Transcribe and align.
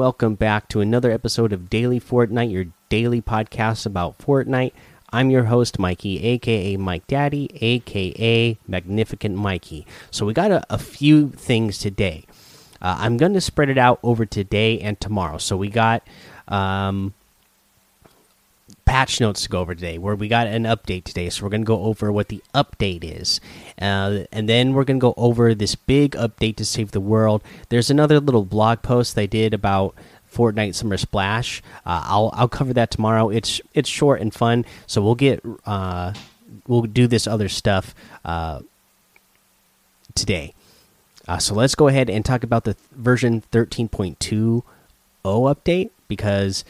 Welcome 0.00 0.36
back 0.36 0.66
to 0.68 0.80
another 0.80 1.10
episode 1.10 1.52
of 1.52 1.68
Daily 1.68 2.00
Fortnite, 2.00 2.50
your 2.50 2.64
daily 2.88 3.20
podcast 3.20 3.84
about 3.84 4.16
Fortnite. 4.16 4.72
I'm 5.12 5.28
your 5.28 5.44
host, 5.44 5.78
Mikey, 5.78 6.24
aka 6.24 6.78
Mike 6.78 7.06
Daddy, 7.06 7.50
aka 7.60 8.58
Magnificent 8.66 9.36
Mikey. 9.36 9.86
So, 10.10 10.24
we 10.24 10.32
got 10.32 10.52
a, 10.52 10.64
a 10.70 10.78
few 10.78 11.28
things 11.28 11.76
today. 11.76 12.24
Uh, 12.80 12.96
I'm 12.98 13.18
going 13.18 13.34
to 13.34 13.42
spread 13.42 13.68
it 13.68 13.76
out 13.76 14.00
over 14.02 14.24
today 14.24 14.80
and 14.80 14.98
tomorrow. 14.98 15.36
So, 15.36 15.58
we 15.58 15.68
got 15.68 16.02
um, 16.48 17.12
patch 18.84 19.20
notes 19.20 19.42
to 19.42 19.48
go 19.48 19.60
over 19.60 19.74
today 19.74 19.98
where 19.98 20.14
we 20.14 20.28
got 20.28 20.46
an 20.46 20.64
update 20.64 21.04
today 21.04 21.28
so 21.30 21.42
we're 21.42 21.50
going 21.50 21.62
to 21.62 21.66
go 21.66 21.82
over 21.84 22.10
what 22.10 22.28
the 22.28 22.42
update 22.54 23.04
is 23.04 23.40
uh, 23.80 24.20
and 24.32 24.48
then 24.48 24.72
we're 24.72 24.84
going 24.84 24.98
to 24.98 25.00
go 25.00 25.14
over 25.16 25.54
this 25.54 25.74
big 25.74 26.12
update 26.12 26.56
to 26.56 26.64
save 26.64 26.90
the 26.92 27.00
world 27.00 27.42
there's 27.68 27.90
another 27.90 28.20
little 28.20 28.44
blog 28.44 28.82
post 28.82 29.14
they 29.14 29.26
did 29.26 29.54
about 29.54 29.94
Fortnite 30.32 30.76
Summer 30.76 30.96
Splash. 30.96 31.60
Uh, 31.84 32.02
I'll 32.04 32.30
I'll 32.34 32.48
cover 32.48 32.72
that 32.74 32.92
tomorrow. 32.92 33.30
It's 33.30 33.60
it's 33.74 33.88
short 33.88 34.20
and 34.20 34.32
fun, 34.32 34.64
so 34.86 35.02
we'll 35.02 35.16
get 35.16 35.44
uh, 35.66 36.14
we'll 36.68 36.82
do 36.82 37.06
this 37.06 37.26
other 37.26 37.48
stuff 37.48 37.94
uh, 38.24 38.60
today. 40.14 40.54
Uh, 41.26 41.38
so 41.38 41.54
let's 41.54 41.74
go 41.74 41.88
ahead 41.88 42.08
and 42.08 42.24
talk 42.24 42.42
about 42.42 42.64
the 42.64 42.76
version 42.92 43.42
13.20 43.52 44.62
update 45.24 45.90
because 46.08 46.64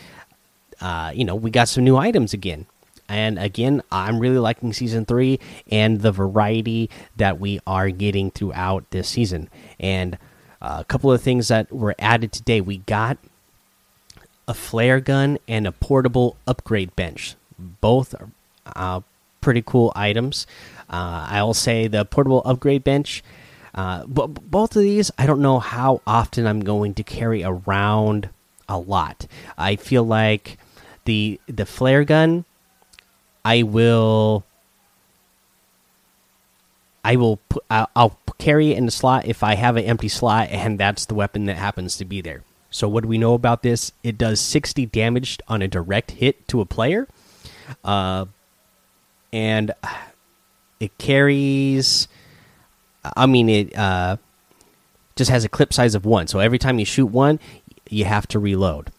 uh, 0.80 1.12
you 1.14 1.24
know, 1.24 1.34
we 1.34 1.50
got 1.50 1.68
some 1.68 1.84
new 1.84 1.96
items 1.96 2.32
again. 2.32 2.66
And 3.08 3.38
again, 3.38 3.82
I'm 3.90 4.20
really 4.20 4.38
liking 4.38 4.72
season 4.72 5.04
three 5.04 5.40
and 5.70 6.00
the 6.00 6.12
variety 6.12 6.88
that 7.16 7.40
we 7.40 7.60
are 7.66 7.90
getting 7.90 8.30
throughout 8.30 8.88
this 8.90 9.08
season. 9.08 9.50
And 9.80 10.16
uh, 10.62 10.78
a 10.80 10.84
couple 10.84 11.10
of 11.10 11.20
things 11.20 11.48
that 11.48 11.72
were 11.72 11.94
added 11.98 12.32
today 12.32 12.60
we 12.60 12.78
got 12.78 13.18
a 14.46 14.54
flare 14.54 15.00
gun 15.00 15.38
and 15.48 15.66
a 15.66 15.72
portable 15.72 16.36
upgrade 16.46 16.94
bench. 16.96 17.34
Both 17.58 18.14
are 18.14 18.30
uh, 18.76 19.00
pretty 19.40 19.62
cool 19.62 19.92
items. 19.96 20.46
Uh, 20.88 21.26
I'll 21.30 21.54
say 21.54 21.88
the 21.88 22.04
portable 22.04 22.42
upgrade 22.44 22.84
bench. 22.84 23.22
Uh, 23.74 24.04
but 24.06 24.26
both 24.50 24.74
of 24.74 24.82
these, 24.82 25.10
I 25.16 25.26
don't 25.26 25.40
know 25.40 25.60
how 25.60 26.02
often 26.06 26.46
I'm 26.46 26.60
going 26.60 26.94
to 26.94 27.02
carry 27.04 27.44
around 27.44 28.28
a 28.68 28.78
lot. 28.78 29.26
I 29.56 29.76
feel 29.76 30.04
like 30.04 30.58
the 31.04 31.40
the 31.46 31.66
flare 31.66 32.04
gun 32.04 32.44
i 33.44 33.62
will 33.62 34.44
i 37.04 37.16
will 37.16 37.38
put 37.48 37.64
I'll, 37.70 38.18
carry 38.38 38.72
it 38.72 38.78
in 38.78 38.86
the 38.86 38.90
slot 38.90 39.26
if 39.26 39.42
i 39.42 39.54
have 39.54 39.76
an 39.76 39.84
empty 39.84 40.08
slot 40.08 40.48
and 40.50 40.80
that's 40.80 41.06
the 41.06 41.14
weapon 41.14 41.44
that 41.44 41.56
happens 41.56 41.98
to 41.98 42.06
be 42.06 42.22
there. 42.22 42.42
So 42.70 42.88
what 42.88 43.02
do 43.02 43.08
we 43.08 43.18
know 43.18 43.34
about 43.34 43.62
this? 43.62 43.92
It 44.02 44.16
does 44.16 44.40
60 44.40 44.86
damage 44.86 45.38
on 45.46 45.60
a 45.60 45.68
direct 45.68 46.12
hit 46.12 46.48
to 46.48 46.60
a 46.60 46.66
player 46.66 47.06
uh 47.84 48.24
and 49.32 49.72
it 50.80 50.96
carries 50.96 52.08
i 53.16 53.26
mean 53.26 53.48
it 53.48 53.76
uh 53.76 54.16
just 55.16 55.30
has 55.30 55.44
a 55.44 55.48
clip 55.50 55.74
size 55.74 55.94
of 55.94 56.06
one. 56.06 56.26
So 56.28 56.38
every 56.38 56.58
time 56.58 56.78
you 56.78 56.86
shoot 56.86 57.06
one 57.06 57.38
you 57.90 58.06
have 58.06 58.26
to 58.28 58.38
reload 58.38 58.90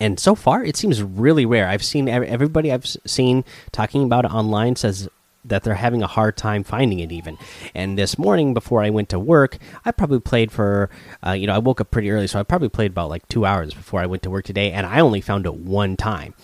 and 0.00 0.18
so 0.20 0.34
far 0.34 0.64
it 0.64 0.76
seems 0.76 1.02
really 1.02 1.46
rare. 1.46 1.68
I've 1.68 1.84
seen 1.84 2.08
everybody 2.08 2.72
I've 2.72 2.86
seen 2.86 3.44
talking 3.72 4.04
about 4.04 4.24
it 4.24 4.32
online 4.32 4.76
says 4.76 5.08
that 5.48 5.62
they're 5.62 5.74
having 5.74 6.02
a 6.02 6.06
hard 6.06 6.36
time 6.36 6.64
finding 6.64 6.98
it 6.98 7.12
even. 7.12 7.38
And 7.74 7.96
this 7.96 8.18
morning 8.18 8.52
before 8.52 8.82
I 8.82 8.90
went 8.90 9.08
to 9.10 9.18
work, 9.18 9.58
I 9.84 9.92
probably 9.92 10.20
played 10.20 10.50
for 10.52 10.90
uh, 11.24 11.32
you 11.32 11.46
know 11.46 11.54
I 11.54 11.58
woke 11.58 11.80
up 11.80 11.90
pretty 11.90 12.10
early, 12.10 12.26
so 12.26 12.38
I 12.38 12.42
probably 12.42 12.68
played 12.68 12.90
about 12.90 13.08
like 13.08 13.26
two 13.28 13.46
hours 13.46 13.74
before 13.74 14.00
I 14.00 14.06
went 14.06 14.22
to 14.24 14.30
work 14.30 14.44
today, 14.44 14.72
and 14.72 14.86
I 14.86 15.00
only 15.00 15.20
found 15.20 15.46
it 15.46 15.54
one 15.54 15.96
time. 15.96 16.34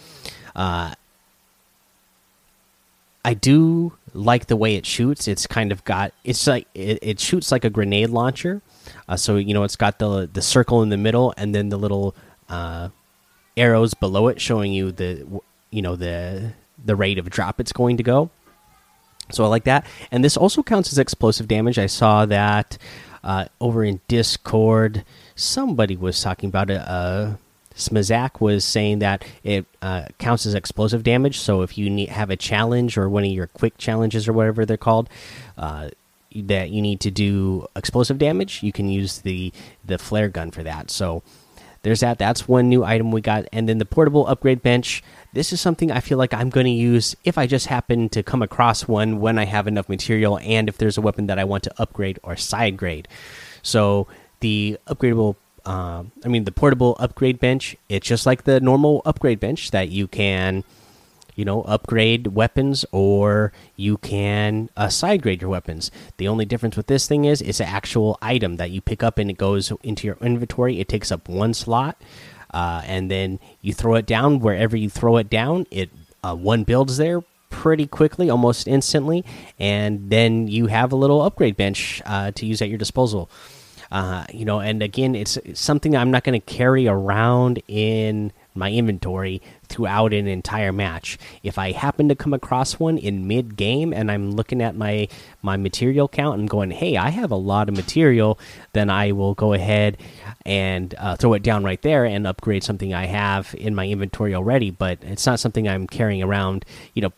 Uh, 0.54 0.94
I 3.24 3.34
do 3.34 3.92
like 4.14 4.46
the 4.46 4.56
way 4.56 4.76
it 4.76 4.84
shoots. 4.84 5.28
It's 5.28 5.46
kind 5.46 5.72
of 5.72 5.84
got 5.84 6.12
it's 6.24 6.46
like 6.46 6.66
it, 6.74 6.98
it 7.02 7.20
shoots 7.20 7.52
like 7.52 7.64
a 7.64 7.70
grenade 7.70 8.10
launcher. 8.10 8.62
Uh, 9.08 9.16
so 9.16 9.36
you 9.36 9.54
know 9.54 9.64
it's 9.64 9.76
got 9.76 9.98
the 9.98 10.28
the 10.32 10.42
circle 10.42 10.82
in 10.82 10.88
the 10.88 10.96
middle 10.96 11.32
and 11.36 11.54
then 11.54 11.68
the 11.68 11.76
little 11.76 12.14
uh, 12.48 12.88
arrows 13.56 13.94
below 13.94 14.28
it 14.28 14.40
showing 14.40 14.72
you 14.72 14.92
the 14.92 15.26
you 15.70 15.82
know 15.82 15.96
the 15.96 16.52
the 16.84 16.96
rate 16.96 17.18
of 17.18 17.30
drop 17.30 17.60
it's 17.60 17.72
going 17.72 17.96
to 17.96 18.02
go. 18.02 18.30
So 19.30 19.44
I 19.44 19.48
like 19.48 19.64
that, 19.64 19.86
and 20.10 20.24
this 20.24 20.36
also 20.36 20.62
counts 20.62 20.92
as 20.92 20.98
explosive 20.98 21.48
damage. 21.48 21.78
I 21.78 21.86
saw 21.86 22.26
that 22.26 22.76
uh, 23.24 23.46
over 23.60 23.84
in 23.84 24.00
Discord. 24.08 25.04
Somebody 25.34 25.96
was 25.96 26.20
talking 26.20 26.48
about 26.48 26.70
it. 26.70 26.80
Uh, 26.80 27.36
Smazak 27.74 28.40
was 28.40 28.64
saying 28.64 28.98
that 28.98 29.24
it 29.42 29.64
uh, 29.80 30.06
counts 30.18 30.44
as 30.44 30.54
explosive 30.54 31.02
damage. 31.02 31.38
So 31.38 31.62
if 31.62 31.78
you 31.78 31.88
need, 31.88 32.10
have 32.10 32.30
a 32.30 32.36
challenge 32.36 32.98
or 32.98 33.08
one 33.08 33.24
of 33.24 33.30
your 33.30 33.46
quick 33.46 33.78
challenges 33.78 34.28
or 34.28 34.32
whatever 34.32 34.66
they're 34.66 34.76
called, 34.76 35.08
uh, 35.56 35.90
that 36.34 36.70
you 36.70 36.82
need 36.82 37.00
to 37.00 37.10
do 37.10 37.66
explosive 37.76 38.18
damage, 38.18 38.62
you 38.62 38.72
can 38.72 38.88
use 38.88 39.20
the 39.20 39.52
the 39.84 39.98
flare 39.98 40.28
gun 40.28 40.50
for 40.50 40.62
that. 40.62 40.90
So 40.90 41.22
there's 41.82 42.00
that. 42.00 42.18
That's 42.18 42.46
one 42.46 42.68
new 42.68 42.84
item 42.84 43.10
we 43.10 43.20
got. 43.20 43.46
And 43.52 43.68
then 43.68 43.78
the 43.78 43.84
portable 43.84 44.26
upgrade 44.26 44.62
bench. 44.62 45.02
This 45.32 45.52
is 45.52 45.60
something 45.60 45.90
I 45.90 46.00
feel 46.00 46.18
like 46.18 46.32
I'm 46.32 46.50
going 46.50 46.66
to 46.66 46.70
use 46.70 47.16
if 47.24 47.38
I 47.38 47.46
just 47.46 47.66
happen 47.66 48.08
to 48.10 48.22
come 48.22 48.42
across 48.42 48.86
one 48.86 49.20
when 49.20 49.38
I 49.38 49.44
have 49.46 49.66
enough 49.66 49.88
material 49.88 50.38
and 50.38 50.68
if 50.68 50.78
there's 50.78 50.96
a 50.96 51.00
weapon 51.00 51.26
that 51.26 51.38
I 51.38 51.44
want 51.44 51.64
to 51.64 51.74
upgrade 51.78 52.18
or 52.22 52.36
side 52.36 52.76
grade. 52.76 53.08
So 53.62 54.06
the 54.40 54.78
upgradable, 54.86 55.36
uh, 55.64 56.04
I 56.24 56.28
mean, 56.28 56.44
the 56.44 56.52
portable 56.52 56.96
upgrade 57.00 57.40
bench, 57.40 57.76
it's 57.88 58.06
just 58.06 58.26
like 58.26 58.44
the 58.44 58.60
normal 58.60 59.02
upgrade 59.04 59.40
bench 59.40 59.70
that 59.72 59.88
you 59.88 60.06
can 60.06 60.64
you 61.34 61.44
know 61.44 61.62
upgrade 61.62 62.28
weapons 62.28 62.84
or 62.92 63.52
you 63.76 63.96
can 63.98 64.68
uh, 64.76 64.88
side 64.88 65.22
grade 65.22 65.40
your 65.40 65.50
weapons. 65.50 65.90
The 66.16 66.28
only 66.28 66.44
difference 66.44 66.76
with 66.76 66.86
this 66.86 67.06
thing 67.06 67.24
is 67.24 67.40
it's 67.40 67.60
an 67.60 67.68
actual 67.68 68.18
item 68.20 68.56
that 68.56 68.70
you 68.70 68.80
pick 68.80 69.02
up 69.02 69.18
and 69.18 69.30
it 69.30 69.38
goes 69.38 69.72
into 69.82 70.06
your 70.06 70.16
inventory. 70.20 70.80
It 70.80 70.88
takes 70.88 71.10
up 71.10 71.28
one 71.28 71.54
slot 71.54 72.00
uh, 72.52 72.82
and 72.86 73.10
then 73.10 73.40
you 73.60 73.72
throw 73.72 73.94
it 73.94 74.06
down. 74.06 74.40
Wherever 74.40 74.76
you 74.76 74.90
throw 74.90 75.16
it 75.16 75.30
down 75.30 75.66
it 75.70 75.90
uh, 76.22 76.34
one 76.34 76.64
builds 76.64 76.96
there 76.96 77.22
pretty 77.50 77.86
quickly 77.86 78.30
almost 78.30 78.66
instantly 78.66 79.24
and 79.58 80.08
then 80.10 80.48
you 80.48 80.66
have 80.66 80.90
a 80.92 80.96
little 80.96 81.22
upgrade 81.22 81.56
bench 81.56 82.00
uh, 82.06 82.30
to 82.32 82.46
use 82.46 82.62
at 82.62 82.68
your 82.68 82.78
disposal. 82.78 83.30
Uh, 83.90 84.24
you 84.32 84.46
know 84.46 84.58
and 84.58 84.82
again 84.82 85.14
it's, 85.14 85.36
it's 85.36 85.60
something 85.60 85.94
i'm 85.94 86.10
not 86.10 86.24
going 86.24 86.32
to 86.32 86.46
carry 86.46 86.88
around 86.88 87.62
in 87.68 88.32
my 88.54 88.72
inventory 88.72 89.42
throughout 89.72 90.12
an 90.12 90.26
entire 90.26 90.72
match. 90.72 91.18
If 91.42 91.58
I 91.58 91.72
happen 91.72 92.08
to 92.08 92.14
come 92.14 92.34
across 92.34 92.78
one 92.78 92.98
in 92.98 93.26
mid 93.26 93.56
game 93.56 93.92
and 93.92 94.10
I'm 94.10 94.32
looking 94.32 94.60
at 94.60 94.76
my 94.76 95.08
my 95.40 95.56
material 95.56 96.08
count 96.08 96.38
and 96.38 96.48
going, 96.48 96.70
"Hey, 96.70 96.96
I 96.96 97.08
have 97.08 97.30
a 97.30 97.36
lot 97.36 97.68
of 97.68 97.76
material," 97.76 98.38
then 98.72 98.90
I 98.90 99.12
will 99.12 99.34
go 99.34 99.54
ahead 99.54 99.96
and 100.44 100.94
uh, 100.98 101.16
throw 101.16 101.34
it 101.34 101.42
down 101.42 101.64
right 101.64 101.80
there 101.82 102.04
and 102.04 102.26
upgrade 102.26 102.64
something 102.64 102.92
I 102.92 103.06
have 103.06 103.54
in 103.58 103.74
my 103.74 103.88
inventory 103.88 104.34
already. 104.34 104.70
But 104.70 104.98
it's 105.02 105.26
not 105.26 105.40
something 105.40 105.68
I'm 105.68 105.86
carrying 105.86 106.22
around. 106.22 106.64
You 106.94 107.02
know, 107.02 107.12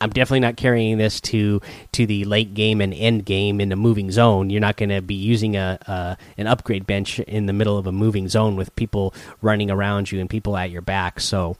I'm 0.00 0.10
definitely 0.10 0.40
not 0.40 0.56
carrying 0.56 0.98
this 0.98 1.20
to 1.22 1.60
to 1.92 2.06
the 2.06 2.24
late 2.24 2.54
game 2.54 2.80
and 2.80 2.92
end 2.92 3.24
game 3.24 3.60
in 3.60 3.70
a 3.72 3.76
moving 3.76 4.10
zone. 4.10 4.50
You're 4.50 4.60
not 4.60 4.76
going 4.76 4.90
to 4.90 5.00
be 5.00 5.14
using 5.14 5.56
a, 5.56 5.78
a 5.86 6.16
an 6.36 6.46
upgrade 6.46 6.86
bench 6.86 7.20
in 7.20 7.46
the 7.46 7.52
middle 7.52 7.78
of 7.78 7.86
a 7.86 7.92
moving 7.92 8.28
zone 8.28 8.56
with 8.56 8.74
people 8.74 9.14
running 9.40 9.70
around 9.70 10.10
you 10.10 10.20
and 10.20 10.28
people 10.28 10.56
at 10.56 10.70
your 10.70 10.82
back. 10.82 11.20
So 11.20 11.56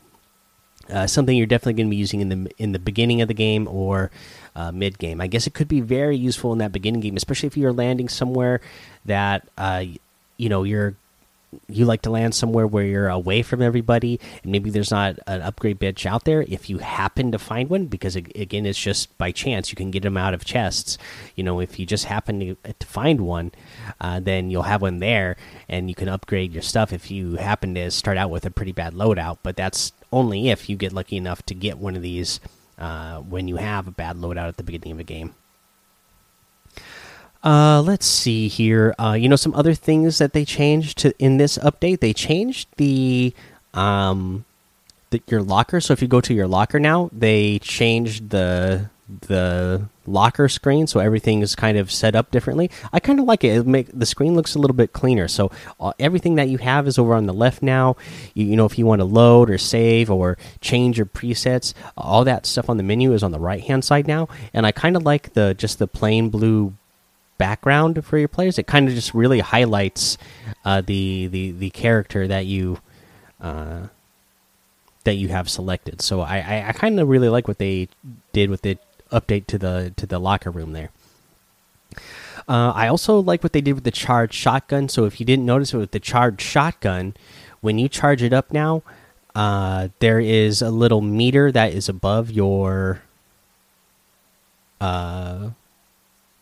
uh, 0.93 1.07
something 1.07 1.37
you're 1.37 1.47
definitely 1.47 1.75
going 1.75 1.87
to 1.87 1.91
be 1.91 1.97
using 1.97 2.21
in 2.21 2.29
the 2.29 2.51
in 2.59 2.73
the 2.73 2.79
beginning 2.79 3.21
of 3.21 3.29
the 3.29 3.35
game 3.35 3.69
or 3.69 4.11
uh, 4.55 4.73
mid 4.73 4.99
game. 4.99 5.21
I 5.21 5.27
guess 5.27 5.47
it 5.47 5.55
could 5.55 5.69
be 5.69 5.81
very 5.81 6.17
useful 6.17 6.53
in 6.53 6.59
that 6.59 6.73
beginning 6.73 7.01
game, 7.01 7.17
especially 7.17 7.47
if 7.47 7.57
you're 7.57 7.73
landing 7.73 8.09
somewhere 8.09 8.61
that 9.05 9.49
uh, 9.57 9.85
you 10.37 10.49
know 10.49 10.63
you're 10.63 10.95
you 11.69 11.85
like 11.85 12.03
to 12.03 12.11
land 12.11 12.35
somewhere 12.35 12.67
where 12.67 12.85
you're 12.85 13.09
away 13.09 13.43
from 13.43 13.61
everybody 13.61 14.21
and 14.43 14.53
maybe 14.53 14.71
there's 14.71 14.91
not 14.91 15.19
an 15.27 15.43
upgrade 15.43 15.79
bench 15.79 16.07
out 16.07 16.25
there 16.25 16.43
if 16.43 16.71
you 16.71 16.79
happen 16.79 17.33
to 17.33 17.39
find 17.39 17.69
one 17.69 17.87
because 17.87 18.15
again 18.17 18.67
it's 18.67 18.79
just 18.79 19.17
by 19.19 19.33
chance 19.33 19.71
you 19.71 19.77
can 19.77 19.91
get 19.91 20.03
them 20.03 20.17
out 20.17 20.35
of 20.35 20.45
chests 20.45 20.97
you 21.35 21.43
know 21.43 21.61
if 21.61 21.79
you 21.79 21.87
just 21.87 22.05
happen 22.05 22.57
to, 22.65 22.87
find 22.87 23.21
one 23.21 23.53
uh, 24.01 24.21
then 24.21 24.51
you'll 24.51 24.63
have 24.63 24.83
one 24.83 24.99
there 24.99 25.37
and 25.69 25.89
you 25.89 25.95
can 25.95 26.09
upgrade 26.09 26.53
your 26.53 26.63
stuff 26.63 26.93
if 26.93 27.11
you 27.11 27.37
happen 27.37 27.75
to 27.75 27.91
start 27.91 28.17
out 28.17 28.31
with 28.31 28.45
a 28.47 28.51
pretty 28.51 28.73
bad 28.73 28.95
loadout 28.95 29.39
but 29.43 29.57
that's 29.57 29.93
only 30.13 30.51
if 30.51 30.69
you 30.69 30.77
get 30.77 30.93
lucky 30.93 31.17
enough 31.17 31.43
to 31.45 31.55
get 31.55 31.79
one 31.79 31.97
of 31.97 32.03
these 32.03 32.41
uh, 32.81 33.19
when 33.19 33.47
you 33.47 33.57
have 33.57 33.87
a 33.87 33.93
bad 33.93 34.17
loadout 34.17 34.49
at 34.49 34.57
the 34.57 34.63
beginning 34.63 34.93
of 34.93 35.01
a 35.01 35.05
game. 35.05 35.35
Uh, 37.43 37.81
let's 37.81 38.07
see 38.07 38.49
here. 38.49 38.95
Uh, 38.99 39.17
you 39.19 39.29
know, 39.29 39.37
some 39.37 39.55
other 39.55 39.75
things 39.75 40.19
that 40.19 40.33
they 40.33 40.45
changed 40.45 40.99
to 40.99 41.15
in 41.19 41.39
this 41.39 41.57
update. 41.59 42.01
They 42.01 42.13
changed 42.13 42.69
the 42.77 43.33
um, 43.73 44.45
the, 45.11 45.23
your 45.27 45.43
locker. 45.43 45.81
So 45.81 45.93
if 45.93 46.03
you 46.03 46.09
go 46.09 46.21
to 46.21 46.35
your 46.35 46.47
locker 46.47 46.79
now, 46.79 47.11
they 47.13 47.59
changed 47.61 48.31
the 48.31 48.91
the 49.27 49.89
locker 50.07 50.49
screen, 50.49 50.87
so 50.87 51.01
everything 51.01 51.43
is 51.43 51.57
kind 51.57 51.77
of 51.77 51.91
set 51.91 52.15
up 52.15 52.31
differently. 52.31 52.71
I 52.93 53.01
kind 53.01 53.19
of 53.19 53.25
like 53.25 53.43
it. 53.43 53.57
it 53.57 53.67
make 53.67 53.89
the 53.93 54.07
screen 54.07 54.35
looks 54.35 54.55
a 54.55 54.59
little 54.59 54.77
bit 54.77 54.93
cleaner. 54.93 55.27
So 55.27 55.51
uh, 55.81 55.93
everything 55.99 56.37
that 56.37 56.49
you 56.49 56.59
have 56.59 56.87
is 56.87 56.99
over 56.99 57.15
on 57.15 57.27
the 57.27 57.33
left 57.33 57.63
now. 57.63 57.97
You, 58.35 58.47
you 58.47 58.57
know, 58.57 58.67
if 58.67 58.79
you 58.79 58.87
want 58.87 59.01
to 59.01 59.05
load 59.05 59.51
or 59.51 59.59
save 59.59 60.11
or 60.11 60.39
change 60.61 60.97
your 60.97 61.07
presets, 61.07 61.75
all 61.97 62.23
that 62.25 62.47
stuff 62.47 62.69
on 62.69 62.77
the 62.77 62.83
menu 62.83 63.13
is 63.13 63.23
on 63.23 63.33
the 63.33 63.41
right 63.41 63.63
hand 63.63 63.85
side 63.85 64.07
now. 64.07 64.29
And 64.53 64.67
I 64.67 64.73
kind 64.73 64.97
of 64.97 65.05
like 65.05 65.33
the 65.33 65.55
just 65.55 65.79
the 65.79 65.87
plain 65.87 66.29
blue 66.29 66.75
background 67.41 68.05
for 68.05 68.19
your 68.19 68.29
players. 68.29 68.59
It 68.59 68.67
kind 68.69 68.89
of 68.89 68.95
just 68.95 69.15
really 69.15 69.41
highlights 69.41 70.19
uh, 70.65 70.81
the 70.83 71.27
the 71.27 71.51
the 71.53 71.71
character 71.71 72.29
that 72.29 72.47
you. 72.47 72.79
Uh, 73.41 73.89
that 75.05 75.15
you 75.15 75.29
have 75.29 75.49
selected. 75.49 76.03
So 76.03 76.21
I, 76.21 76.39
I, 76.41 76.69
I 76.69 76.73
kind 76.73 77.01
of 77.01 77.09
really 77.09 77.31
like 77.31 77.49
what 77.49 77.57
they 77.57 77.89
did 78.35 78.51
with 78.51 78.61
the 78.61 78.77
update 79.11 79.47
to 79.47 79.57
the 79.57 79.95
to 79.97 80.05
the 80.07 80.19
locker 80.19 80.51
room 80.51 80.73
there. 80.75 80.91
Uh, 82.47 82.73
I 82.75 82.89
also 82.89 83.19
like 83.19 83.43
what 83.43 83.55
they 83.55 83.63
did 83.63 83.73
with 83.73 83.85
the 83.85 83.91
charged 83.91 84.35
shotgun. 84.35 84.91
So 84.91 85.07
if 85.07 85.19
you 85.19 85.25
didn't 85.25 85.47
notice 85.47 85.73
it 85.73 85.79
with 85.79 85.93
the 85.93 86.01
charged 86.01 86.43
shotgun, 86.43 87.15
when 87.63 87.79
you 87.79 87.89
charge 87.89 88.23
it 88.23 88.33
up 88.33 88.53
now, 88.53 88.83
uh, 89.35 89.89
there 90.01 90.21
is 90.21 90.61
a 90.61 90.71
little 90.71 91.01
meter 91.01 91.53
that 91.53 91.73
is 91.73 91.89
above 91.89 92.31
your 92.31 93.03
uh, 94.81 95.51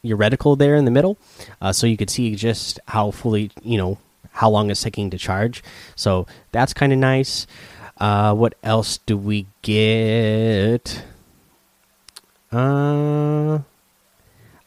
your 0.03 0.17
reticle 0.17 0.56
there 0.56 0.75
in 0.75 0.85
the 0.85 0.91
middle, 0.91 1.19
uh, 1.61 1.73
so 1.73 1.87
you 1.87 1.97
could 1.97 2.11
see 2.11 2.35
just 2.35 2.81
how 2.87 3.11
fully 3.11 3.50
you 3.62 3.79
know 3.79 3.99
how 4.33 4.49
long 4.49 4.71
it's 4.71 4.83
taking 4.83 5.11
to 5.11 5.19
charge. 5.19 5.62
So 5.97 6.27
that's 6.53 6.73
kind 6.73 6.93
of 6.93 6.99
nice. 6.99 7.47
Uh, 7.99 8.35
what 8.35 8.55
else 8.62 8.99
do 8.99 9.17
we 9.17 9.47
get? 9.62 11.03
Uh, 12.53 13.61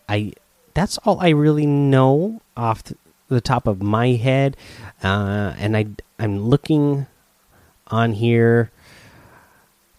I 0.10 0.34
that's 0.74 0.98
all 1.00 1.20
I 1.20 1.30
really 1.30 1.66
know 1.66 2.42
off 2.56 2.84
the 3.28 3.42
top 3.42 3.66
of 3.68 3.82
my 3.82 4.10
head. 4.10 4.58
Uh, 5.04 5.54
and 5.58 5.76
I 5.76 5.88
I'm 6.20 6.40
looking 6.40 7.08
on 7.88 8.14
here 8.14 8.72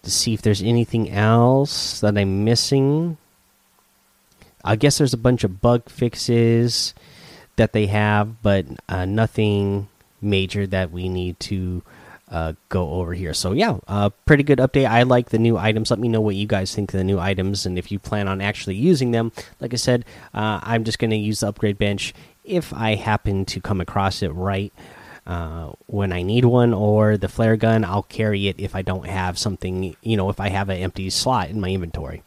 to 0.03 0.11
see 0.11 0.33
if 0.33 0.41
there's 0.41 0.61
anything 0.61 1.09
else 1.09 1.99
that 2.01 2.17
I'm 2.17 2.43
missing. 2.43 3.17
I 4.63 4.75
guess 4.75 4.97
there's 4.97 5.13
a 5.13 5.17
bunch 5.17 5.43
of 5.43 5.61
bug 5.61 5.89
fixes 5.89 6.93
that 7.55 7.73
they 7.73 7.87
have, 7.87 8.41
but 8.41 8.65
uh, 8.89 9.05
nothing 9.05 9.89
major 10.21 10.65
that 10.67 10.91
we 10.91 11.09
need 11.09 11.39
to 11.41 11.83
uh, 12.29 12.53
go 12.69 12.93
over 12.93 13.13
here. 13.13 13.33
So 13.33 13.51
yeah, 13.51 13.77
uh, 13.87 14.09
pretty 14.25 14.43
good 14.43 14.59
update. 14.59 14.89
I 14.89 15.03
like 15.03 15.29
the 15.29 15.37
new 15.37 15.57
items. 15.57 15.91
Let 15.91 15.99
me 15.99 16.07
know 16.07 16.21
what 16.21 16.35
you 16.35 16.47
guys 16.47 16.73
think 16.73 16.93
of 16.93 16.97
the 16.97 17.03
new 17.03 17.19
items 17.19 17.65
and 17.65 17.77
if 17.77 17.91
you 17.91 17.99
plan 17.99 18.27
on 18.27 18.41
actually 18.41 18.75
using 18.75 19.11
them. 19.11 19.31
Like 19.59 19.73
I 19.73 19.77
said, 19.77 20.05
uh, 20.33 20.59
I'm 20.63 20.83
just 20.83 20.97
going 20.97 21.11
to 21.11 21.17
use 21.17 21.41
the 21.41 21.49
upgrade 21.49 21.77
bench 21.77 22.13
if 22.43 22.73
I 22.73 22.95
happen 22.95 23.45
to 23.45 23.61
come 23.61 23.81
across 23.81 24.23
it 24.23 24.29
right 24.29 24.73
uh, 25.25 25.71
when 25.85 26.11
I 26.11 26.21
need 26.21 26.45
one, 26.45 26.73
or 26.73 27.17
the 27.17 27.29
flare 27.29 27.55
gun. 27.55 27.85
I'll 27.85 28.03
carry 28.03 28.47
it 28.47 28.59
if 28.59 28.75
I 28.75 28.81
don't 28.81 29.05
have 29.05 29.37
something. 29.37 29.95
You 30.01 30.17
know, 30.17 30.29
if 30.29 30.39
I 30.39 30.49
have 30.49 30.69
an 30.69 30.77
empty 30.77 31.09
slot 31.09 31.49
in 31.49 31.61
my 31.61 31.69
inventory. 31.69 32.23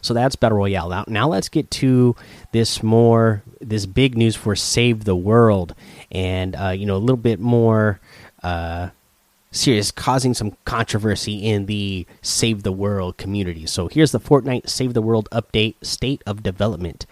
So 0.00 0.14
that's 0.14 0.36
battle 0.36 0.58
royale. 0.58 0.88
Now, 0.88 1.04
now 1.06 1.28
let's 1.28 1.48
get 1.48 1.70
to 1.72 2.16
this 2.52 2.82
more 2.82 3.42
this 3.60 3.86
big 3.86 4.16
news 4.16 4.36
for 4.36 4.54
Save 4.54 5.04
the 5.04 5.16
World, 5.16 5.74
and 6.10 6.54
uh, 6.56 6.68
you 6.68 6.86
know 6.86 6.96
a 6.96 6.98
little 6.98 7.16
bit 7.16 7.40
more 7.40 8.00
uh, 8.42 8.90
serious, 9.50 9.90
causing 9.90 10.34
some 10.34 10.56
controversy 10.64 11.38
in 11.38 11.66
the 11.66 12.06
Save 12.22 12.62
the 12.62 12.72
World 12.72 13.16
community. 13.16 13.66
So 13.66 13.88
here's 13.88 14.12
the 14.12 14.20
Fortnite 14.20 14.68
Save 14.68 14.94
the 14.94 15.02
World 15.02 15.28
update 15.32 15.74
state 15.82 16.22
of 16.26 16.42
development. 16.42 17.06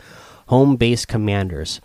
Home 0.48 0.76
base 0.76 1.06
commanders. 1.06 1.80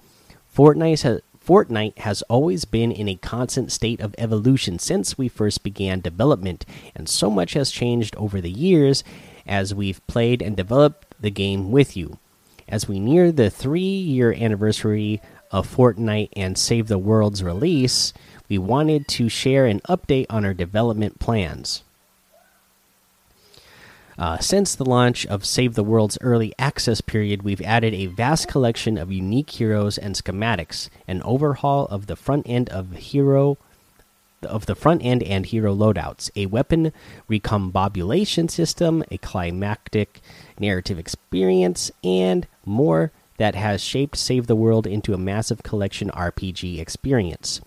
Fortnite 0.54 1.02
has, 1.04 1.22
Fortnite 1.44 1.98
has 2.00 2.22
always 2.24 2.66
been 2.66 2.92
in 2.92 3.08
a 3.08 3.16
constant 3.16 3.72
state 3.72 4.02
of 4.02 4.14
evolution 4.18 4.78
since 4.78 5.18
we 5.18 5.30
first 5.30 5.64
began 5.64 6.02
development, 6.02 6.66
and 6.94 7.08
so 7.08 7.30
much 7.30 7.54
has 7.54 7.72
changed 7.72 8.16
over 8.18 8.42
the 8.42 8.52
years 8.52 9.04
as 9.50 9.76
we've 9.76 10.06
played 10.08 10.42
and 10.42 10.56
developed 10.56 11.16
the 11.20 11.32
game 11.32 11.72
with 11.72 11.98
you. 11.98 12.18
As 12.70 12.88
we 12.88 13.00
near 13.00 13.32
the 13.32 13.50
three 13.50 13.82
year 13.82 14.32
anniversary 14.32 15.20
of 15.52 15.68
Fortnite 15.68 16.30
and 16.34 16.58
Save 16.58 16.88
the 16.88 17.00
World's 17.00 17.44
release, 17.44 18.14
we 18.48 18.58
wanted 18.58 19.08
to 19.10 19.28
share 19.28 19.66
an 19.66 19.82
update 19.82 20.28
on 20.30 20.46
our 20.46 20.54
development 20.54 21.20
plans. 21.20 21.84
Uh, 24.20 24.38
since 24.38 24.76
the 24.76 24.86
launch 24.86 25.26
of 25.28 25.46
Save 25.46 25.76
the 25.76 25.84
World's 25.84 26.18
early 26.22 26.54
access 26.60 27.00
period, 27.00 27.42
we've 27.42 27.62
added 27.62 27.94
a 27.94 28.08
vast 28.08 28.50
collection 28.50 28.98
of 28.98 29.12
unique 29.12 29.50
heroes 29.50 29.98
and 29.98 30.14
schematics, 30.14 30.90
an 31.08 31.22
overhaul 31.24 31.86
of 31.86 32.08
the 32.08 32.18
front 32.18 32.46
end 32.48 32.70
of 32.70 32.92
hero 32.92 33.58
of 34.44 34.66
the 34.66 34.76
front 34.76 35.04
end 35.04 35.24
and 35.24 35.46
hero 35.46 35.76
loadouts, 35.76 36.30
a 36.36 36.46
weapon 36.46 36.92
recombobulation 37.30 38.50
system, 38.50 39.04
a 39.12 39.18
climactic 39.18 40.22
narrative 40.60 41.00
experience, 41.00 41.92
and 42.04 42.48
more 42.66 43.12
that 43.38 43.56
has 43.56 43.82
shaped 43.82 44.18
Save 44.18 44.48
the 44.48 44.56
World 44.56 44.86
into 44.86 45.14
a 45.14 45.18
massive 45.18 45.64
collection 45.64 46.10
RPG 46.10 46.78
experience. 46.80 47.62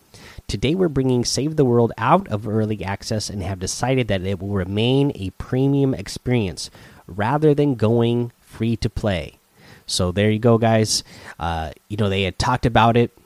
Today, 0.47 0.75
we're 0.75 0.89
bringing 0.89 1.25
Save 1.25 1.57
the 1.57 1.65
World 1.65 1.93
out 1.97 2.29
of 2.29 2.47
early 2.47 2.85
access 2.85 3.31
and 3.31 3.43
have 3.43 3.59
decided 3.59 4.09
that 4.09 4.23
it 4.23 4.39
will 4.39 4.51
remain 4.51 5.13
a 5.15 5.31
premium 5.31 5.95
experience 5.95 6.71
rather 7.07 7.55
than 7.55 7.75
going 7.75 8.33
free 8.41 8.77
to 8.77 8.91
play. 8.91 9.39
So, 9.87 10.13
there 10.13 10.31
you 10.31 10.39
go, 10.39 10.59
guys. 10.59 11.03
Uh, 11.41 11.73
you 11.89 11.97
know, 11.97 12.11
they 12.11 12.25
had 12.25 12.39
talked 12.39 12.67
about 12.67 12.99
it, 12.99 13.17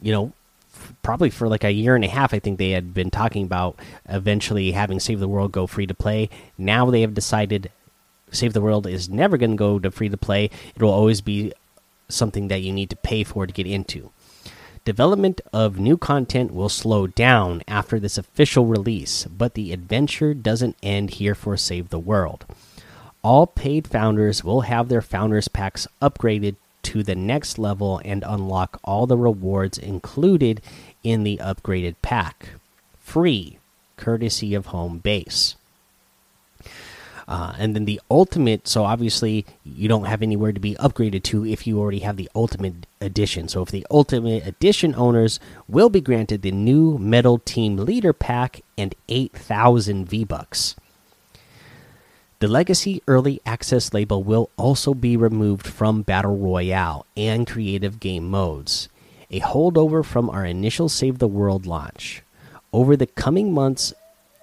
you 0.00 0.12
know, 0.12 0.32
probably 1.02 1.30
for 1.30 1.48
like 1.48 1.64
a 1.64 1.72
year 1.72 1.94
and 1.94 2.04
a 2.04 2.08
half. 2.08 2.32
I 2.32 2.38
think 2.38 2.58
they 2.58 2.70
had 2.70 2.94
been 2.94 3.10
talking 3.10 3.44
about 3.44 3.78
eventually 4.08 4.72
having 4.72 5.00
Save 5.00 5.20
the 5.20 5.28
World 5.28 5.52
go 5.52 5.66
free 5.66 5.86
to 5.86 5.94
play. 5.94 6.30
Now 6.56 6.90
they 6.90 7.00
have 7.00 7.14
decided 7.14 7.70
Save 8.30 8.54
the 8.54 8.62
World 8.62 8.86
is 8.86 9.08
never 9.08 9.36
going 9.36 9.52
to 9.52 9.56
go 9.56 9.78
to 9.78 9.90
free 9.90 10.08
to 10.08 10.16
play, 10.16 10.46
it 10.74 10.82
will 10.82 10.90
always 10.90 11.20
be 11.20 11.52
something 12.08 12.48
that 12.48 12.62
you 12.62 12.72
need 12.72 12.90
to 12.90 12.96
pay 12.96 13.24
for 13.24 13.46
to 13.46 13.52
get 13.52 13.66
into. 13.66 14.10
Development 14.84 15.40
of 15.52 15.78
new 15.78 15.96
content 15.96 16.52
will 16.52 16.68
slow 16.68 17.06
down 17.06 17.62
after 17.68 18.00
this 18.00 18.18
official 18.18 18.66
release, 18.66 19.24
but 19.26 19.54
the 19.54 19.72
adventure 19.72 20.34
doesn't 20.34 20.76
end 20.82 21.10
here 21.10 21.36
for 21.36 21.56
Save 21.56 21.90
the 21.90 22.00
World. 22.00 22.44
All 23.22 23.46
paid 23.46 23.86
founders 23.86 24.42
will 24.42 24.62
have 24.62 24.88
their 24.88 25.02
founders 25.02 25.46
packs 25.46 25.86
upgraded 26.00 26.56
to 26.82 27.04
the 27.04 27.14
next 27.14 27.58
level 27.58 28.00
and 28.04 28.24
unlock 28.26 28.80
all 28.82 29.06
the 29.06 29.16
rewards 29.16 29.78
included 29.78 30.60
in 31.02 31.22
the 31.22 31.38
upgraded 31.38 31.96
pack. 32.02 32.50
Free, 33.00 33.58
courtesy 33.96 34.54
of 34.54 34.66
home 34.66 34.98
base. 34.98 35.56
Uh, 37.28 37.54
and 37.58 37.74
then 37.74 37.84
the 37.84 38.00
ultimate, 38.10 38.66
so 38.66 38.84
obviously 38.84 39.46
you 39.64 39.88
don't 39.88 40.06
have 40.06 40.22
anywhere 40.22 40.52
to 40.52 40.60
be 40.60 40.74
upgraded 40.74 41.22
to 41.22 41.46
if 41.46 41.66
you 41.66 41.78
already 41.78 42.00
have 42.00 42.16
the 42.16 42.28
ultimate 42.34 42.86
edition. 43.00 43.48
So 43.48 43.62
if 43.62 43.70
the 43.70 43.86
ultimate 43.90 44.46
edition 44.46 44.94
owners 44.96 45.38
will 45.68 45.88
be 45.88 46.00
granted 46.00 46.42
the 46.42 46.50
new 46.50 46.98
Metal 46.98 47.38
Team 47.38 47.76
Leader 47.76 48.12
Pack 48.12 48.60
and 48.76 48.94
8,000 49.08 50.06
V 50.06 50.24
Bucks. 50.24 50.76
The 52.40 52.48
Legacy 52.48 53.00
Early 53.06 53.40
Access 53.46 53.94
label 53.94 54.24
will 54.24 54.50
also 54.56 54.94
be 54.94 55.16
removed 55.16 55.64
from 55.64 56.02
Battle 56.02 56.36
Royale 56.36 57.06
and 57.16 57.46
creative 57.46 58.00
game 58.00 58.28
modes, 58.28 58.88
a 59.32 59.40
holdover 59.40 60.04
from 60.04 60.28
our 60.30 60.44
initial 60.44 60.88
Save 60.88 61.18
the 61.18 61.26
World 61.26 61.66
launch. 61.66 62.22
Over 62.72 62.96
the 62.96 63.06
coming 63.06 63.52
months, 63.52 63.94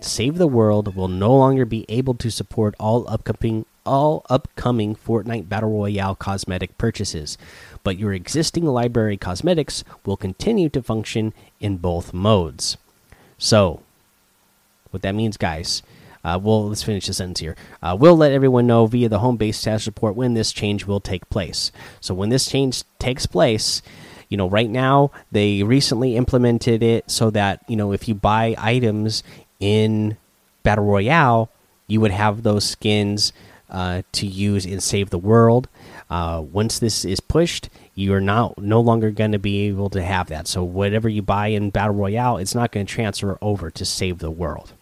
Save 0.01 0.37
the 0.37 0.47
World 0.47 0.95
will 0.95 1.07
no 1.07 1.33
longer 1.35 1.65
be 1.65 1.85
able 1.87 2.15
to 2.15 2.31
support 2.31 2.75
all 2.79 3.07
upcoming 3.07 3.65
all 3.85 4.23
upcoming 4.29 4.95
Fortnite 4.95 5.49
Battle 5.49 5.71
Royale 5.71 6.13
cosmetic 6.13 6.77
purchases, 6.77 7.37
but 7.83 7.97
your 7.97 8.13
existing 8.13 8.65
library 8.65 9.17
cosmetics 9.17 9.83
will 10.05 10.17
continue 10.17 10.69
to 10.69 10.83
function 10.83 11.33
in 11.59 11.77
both 11.77 12.13
modes. 12.13 12.77
So, 13.39 13.81
what 14.91 15.01
that 15.01 15.15
means, 15.15 15.37
guys, 15.37 15.81
uh, 16.23 16.39
well, 16.41 16.67
let's 16.67 16.83
finish 16.83 17.07
the 17.07 17.13
sentence 17.13 17.39
here. 17.39 17.55
Uh, 17.81 17.97
we'll 17.99 18.17
let 18.17 18.31
everyone 18.31 18.67
know 18.67 18.85
via 18.85 19.09
the 19.09 19.19
home 19.19 19.37
base 19.37 19.57
status 19.57 19.87
report 19.87 20.15
when 20.15 20.33
this 20.33 20.51
change 20.51 20.85
will 20.85 20.99
take 20.99 21.29
place. 21.29 21.71
So, 21.99 22.13
when 22.13 22.29
this 22.29 22.45
change 22.45 22.83
takes 22.99 23.25
place, 23.25 23.81
you 24.29 24.37
know, 24.37 24.47
right 24.47 24.69
now 24.69 25.11
they 25.31 25.63
recently 25.63 26.15
implemented 26.15 26.81
it 26.81 27.09
so 27.09 27.29
that 27.31 27.63
you 27.67 27.75
know 27.75 27.91
if 27.91 28.07
you 28.07 28.15
buy 28.15 28.55
items 28.57 29.23
in 29.59 30.17
Battle 30.63 30.85
Royale, 30.85 31.49
you 31.87 31.99
would 31.99 32.11
have 32.11 32.43
those 32.43 32.63
skins 32.63 33.33
uh, 33.69 34.03
to 34.13 34.25
use 34.25 34.65
in 34.65 34.79
Save 34.79 35.09
the 35.09 35.17
World. 35.17 35.67
Uh, 36.09 36.43
once 36.51 36.79
this 36.79 37.05
is 37.05 37.19
pushed, 37.19 37.69
you 37.93 38.13
are 38.13 38.21
now 38.21 38.53
no 38.57 38.79
longer 38.79 39.11
going 39.11 39.31
to 39.31 39.39
be 39.39 39.67
able 39.67 39.89
to 39.91 40.01
have 40.01 40.27
that. 40.27 40.47
So 40.47 40.63
whatever 40.63 41.09
you 41.09 41.21
buy 41.21 41.47
in 41.47 41.69
Battle 41.69 41.95
Royale, 41.95 42.37
it's 42.37 42.55
not 42.55 42.71
going 42.71 42.85
to 42.85 42.93
transfer 42.93 43.37
over 43.41 43.69
to 43.71 43.85
Save 43.85 44.19
the 44.19 44.31
World. 44.31 44.73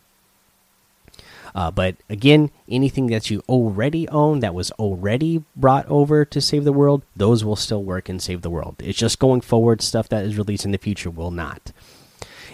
Uh, 1.57 1.71
but 1.71 1.95
again, 2.07 2.51
anything 2.69 3.07
that 3.07 3.31
you 3.31 3.41
already 3.49 4.07
own 4.09 4.41
that 4.41 4.53
was 4.53 4.69
already 4.73 5.43
brought 5.55 5.87
over 5.87 6.23
to 6.23 6.39
Save 6.39 6.65
the 6.65 6.71
World, 6.71 7.01
those 7.15 7.43
will 7.43 7.55
still 7.55 7.83
work 7.83 8.07
in 8.07 8.19
Save 8.19 8.43
the 8.43 8.51
World. 8.51 8.75
It's 8.77 8.99
just 8.99 9.17
going 9.17 9.41
forward, 9.41 9.81
stuff 9.81 10.07
that 10.09 10.23
is 10.23 10.37
released 10.37 10.65
in 10.65 10.71
the 10.71 10.77
future 10.77 11.09
will 11.09 11.31
not. 11.31 11.71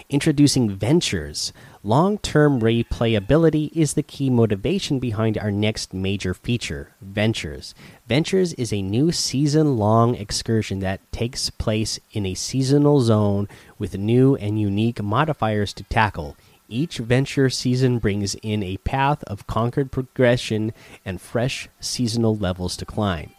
Introducing 0.08 0.70
Ventures. 0.70 1.52
Long 1.82 2.16
term 2.16 2.62
replayability 2.62 3.70
is 3.74 3.92
the 3.92 4.02
key 4.02 4.30
motivation 4.30 4.98
behind 5.00 5.36
our 5.36 5.50
next 5.50 5.92
major 5.92 6.32
feature, 6.32 6.94
Ventures. 7.02 7.74
Ventures 8.08 8.54
is 8.54 8.72
a 8.72 8.80
new 8.80 9.12
season 9.12 9.76
long 9.76 10.14
excursion 10.14 10.78
that 10.78 11.12
takes 11.12 11.50
place 11.50 12.00
in 12.12 12.24
a 12.24 12.32
seasonal 12.32 13.02
zone 13.02 13.48
with 13.78 13.98
new 13.98 14.34
and 14.36 14.58
unique 14.58 15.02
modifiers 15.02 15.74
to 15.74 15.84
tackle. 15.84 16.38
Each 16.68 16.96
venture 16.96 17.50
season 17.50 17.98
brings 17.98 18.36
in 18.36 18.62
a 18.62 18.78
path 18.78 19.22
of 19.24 19.46
conquered 19.46 19.92
progression 19.92 20.72
and 21.04 21.20
fresh 21.20 21.68
seasonal 21.78 22.36
levels 22.36 22.76
to 22.78 22.86
climb. 22.86 23.30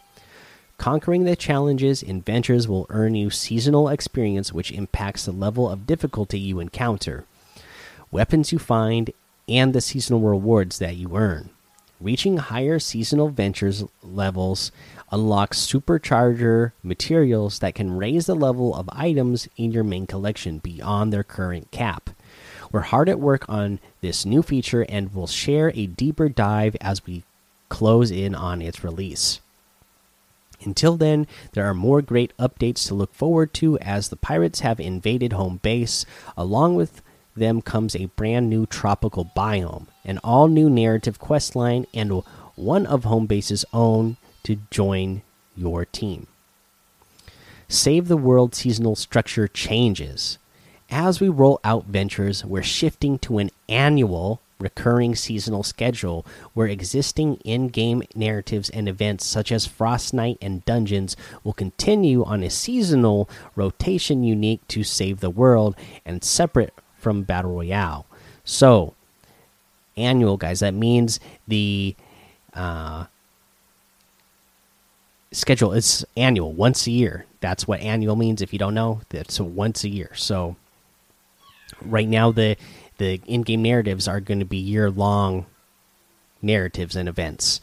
Conquering 0.78 1.24
the 1.24 1.34
challenges 1.34 2.02
in 2.02 2.22
ventures 2.22 2.68
will 2.68 2.86
earn 2.88 3.14
you 3.14 3.30
seasonal 3.30 3.88
experience, 3.88 4.52
which 4.52 4.70
impacts 4.70 5.24
the 5.24 5.32
level 5.32 5.68
of 5.68 5.86
difficulty 5.86 6.38
you 6.38 6.60
encounter, 6.60 7.24
weapons 8.10 8.52
you 8.52 8.58
find, 8.58 9.10
and 9.48 9.72
the 9.72 9.80
seasonal 9.80 10.20
rewards 10.20 10.78
that 10.78 10.96
you 10.96 11.16
earn. 11.16 11.50
Reaching 12.00 12.36
higher 12.36 12.78
seasonal 12.78 13.30
ventures 13.30 13.82
levels 14.02 14.70
unlocks 15.10 15.66
supercharger 15.66 16.72
materials 16.82 17.58
that 17.60 17.74
can 17.74 17.96
raise 17.96 18.26
the 18.26 18.34
level 18.36 18.74
of 18.74 18.88
items 18.92 19.48
in 19.56 19.72
your 19.72 19.84
main 19.84 20.06
collection 20.06 20.58
beyond 20.58 21.12
their 21.12 21.24
current 21.24 21.70
cap. 21.70 22.10
We're 22.76 22.82
hard 22.82 23.08
at 23.08 23.18
work 23.18 23.48
on 23.48 23.80
this 24.02 24.26
new 24.26 24.42
feature 24.42 24.84
and 24.86 25.14
will 25.14 25.26
share 25.26 25.72
a 25.74 25.86
deeper 25.86 26.28
dive 26.28 26.76
as 26.78 27.06
we 27.06 27.24
close 27.70 28.10
in 28.10 28.34
on 28.34 28.60
its 28.60 28.84
release. 28.84 29.40
Until 30.62 30.98
then, 30.98 31.26
there 31.52 31.64
are 31.64 31.72
more 31.72 32.02
great 32.02 32.36
updates 32.36 32.86
to 32.86 32.94
look 32.94 33.14
forward 33.14 33.54
to 33.54 33.78
as 33.78 34.10
the 34.10 34.16
pirates 34.16 34.60
have 34.60 34.78
invaded 34.78 35.32
home 35.32 35.58
base. 35.62 36.04
Along 36.36 36.74
with 36.74 37.00
them 37.34 37.62
comes 37.62 37.96
a 37.96 38.10
brand 38.14 38.50
new 38.50 38.66
tropical 38.66 39.24
biome, 39.34 39.86
an 40.04 40.18
all 40.22 40.46
new 40.46 40.68
narrative 40.68 41.18
questline, 41.18 41.86
and 41.94 42.22
one 42.56 42.84
of 42.84 43.04
home 43.04 43.24
base's 43.24 43.64
own 43.72 44.18
to 44.42 44.58
join 44.70 45.22
your 45.56 45.86
team. 45.86 46.26
Save 47.70 48.08
the 48.08 48.18
World 48.18 48.54
seasonal 48.54 48.96
structure 48.96 49.48
changes. 49.48 50.36
As 50.90 51.20
we 51.20 51.28
roll 51.28 51.60
out 51.64 51.86
ventures, 51.86 52.44
we're 52.44 52.62
shifting 52.62 53.18
to 53.20 53.38
an 53.38 53.50
annual 53.68 54.40
recurring 54.58 55.14
seasonal 55.14 55.62
schedule 55.62 56.24
where 56.54 56.66
existing 56.66 57.36
in 57.44 57.68
game 57.68 58.02
narratives 58.14 58.70
and 58.70 58.88
events 58.88 59.26
such 59.26 59.52
as 59.52 59.68
Frostnite 59.68 60.38
and 60.40 60.64
Dungeons 60.64 61.16
will 61.44 61.52
continue 61.52 62.24
on 62.24 62.42
a 62.42 62.50
seasonal 62.50 63.28
rotation 63.54 64.24
unique 64.24 64.66
to 64.68 64.82
Save 64.82 65.20
the 65.20 65.30
World 65.30 65.76
and 66.04 66.24
separate 66.24 66.72
from 66.96 67.22
Battle 67.22 67.52
Royale. 67.52 68.06
So, 68.44 68.94
annual, 69.96 70.36
guys, 70.36 70.60
that 70.60 70.72
means 70.72 71.20
the 71.46 71.94
uh, 72.54 73.06
schedule 75.32 75.72
is 75.72 76.06
annual, 76.16 76.52
once 76.52 76.86
a 76.86 76.90
year. 76.92 77.26
That's 77.40 77.68
what 77.68 77.80
annual 77.80 78.16
means. 78.16 78.40
If 78.40 78.52
you 78.52 78.58
don't 78.58 78.74
know, 78.74 79.00
that's 79.10 79.38
once 79.38 79.84
a 79.84 79.88
year. 79.88 80.12
So, 80.14 80.56
right 81.82 82.08
now, 82.08 82.32
the 82.32 82.56
the 82.98 83.20
in-game 83.26 83.62
narratives 83.62 84.08
are 84.08 84.20
going 84.20 84.40
to 84.40 84.46
be 84.46 84.56
year-long 84.56 85.44
narratives 86.40 86.96
and 86.96 87.08
events. 87.08 87.60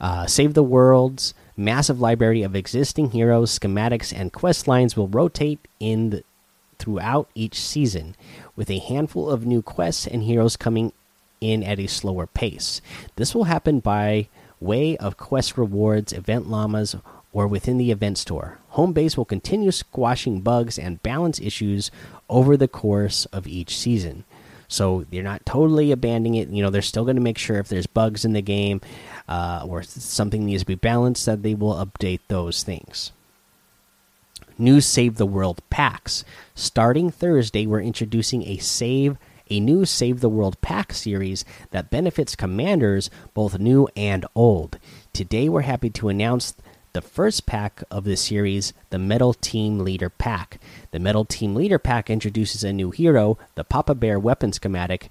Uh, 0.00 0.26
Save 0.26 0.54
the 0.54 0.64
World's 0.64 1.32
massive 1.56 2.00
library 2.00 2.42
of 2.42 2.56
existing 2.56 3.12
heroes, 3.12 3.56
schematics, 3.56 4.12
and 4.12 4.32
quest 4.32 4.66
lines 4.66 4.96
will 4.96 5.06
rotate 5.06 5.60
in 5.78 6.10
the, 6.10 6.24
throughout 6.80 7.28
each 7.36 7.60
season, 7.60 8.16
with 8.56 8.68
a 8.68 8.80
handful 8.80 9.30
of 9.30 9.46
new 9.46 9.62
quests 9.62 10.08
and 10.08 10.24
heroes 10.24 10.56
coming 10.56 10.92
in 11.40 11.62
at 11.62 11.78
a 11.78 11.86
slower 11.86 12.26
pace. 12.26 12.80
This 13.14 13.32
will 13.32 13.44
happen 13.44 13.78
by 13.78 14.28
way 14.58 14.96
of 14.96 15.16
quest 15.16 15.56
rewards, 15.56 16.12
event 16.12 16.48
llamas, 16.48 16.96
or 17.34 17.46
within 17.46 17.76
the 17.76 17.90
event 17.90 18.16
store. 18.16 18.58
Home 18.70 18.94
base 18.94 19.18
will 19.18 19.26
continue 19.26 19.72
squashing 19.72 20.40
bugs 20.40 20.78
and 20.78 21.02
balance 21.02 21.38
issues 21.40 21.90
over 22.30 22.56
the 22.56 22.68
course 22.68 23.26
of 23.26 23.46
each 23.46 23.76
season. 23.76 24.24
So 24.68 25.04
they're 25.10 25.22
not 25.22 25.44
totally 25.44 25.92
abandoning 25.92 26.36
it. 26.36 26.48
You 26.48 26.62
know, 26.62 26.70
they're 26.70 26.80
still 26.80 27.04
going 27.04 27.16
to 27.16 27.22
make 27.22 27.36
sure 27.36 27.58
if 27.58 27.68
there's 27.68 27.86
bugs 27.86 28.24
in 28.24 28.32
the 28.32 28.40
game 28.40 28.80
uh, 29.28 29.66
or 29.68 29.82
something 29.82 30.46
needs 30.46 30.62
to 30.62 30.66
be 30.66 30.74
balanced, 30.76 31.26
that 31.26 31.42
they 31.42 31.54
will 31.54 31.74
update 31.74 32.20
those 32.28 32.62
things. 32.62 33.12
New 34.56 34.80
Save 34.80 35.16
the 35.16 35.26
World 35.26 35.60
packs. 35.68 36.24
Starting 36.54 37.10
Thursday, 37.10 37.66
we're 37.66 37.80
introducing 37.80 38.44
a 38.44 38.58
save 38.58 39.18
a 39.50 39.60
new 39.60 39.84
Save 39.84 40.20
the 40.20 40.28
World 40.30 40.58
pack 40.62 40.94
series 40.94 41.44
that 41.70 41.90
benefits 41.90 42.34
commanders 42.34 43.10
both 43.34 43.58
new 43.58 43.86
and 43.94 44.24
old. 44.34 44.78
Today, 45.12 45.50
we're 45.50 45.60
happy 45.60 45.90
to 45.90 46.08
announce 46.08 46.54
the 46.94 47.02
first 47.02 47.44
pack 47.44 47.82
of 47.90 48.04
the 48.04 48.16
series, 48.16 48.72
the 48.90 49.00
Metal 49.00 49.34
Team 49.34 49.80
Leader 49.80 50.08
Pack. 50.08 50.60
The 50.92 51.00
Metal 51.00 51.24
Team 51.24 51.56
Leader 51.56 51.80
Pack 51.80 52.08
introduces 52.08 52.62
a 52.62 52.72
new 52.72 52.92
hero, 52.92 53.36
the 53.56 53.64
Papa 53.64 53.96
Bear 53.96 54.18
weapon 54.18 54.52
schematic, 54.52 55.10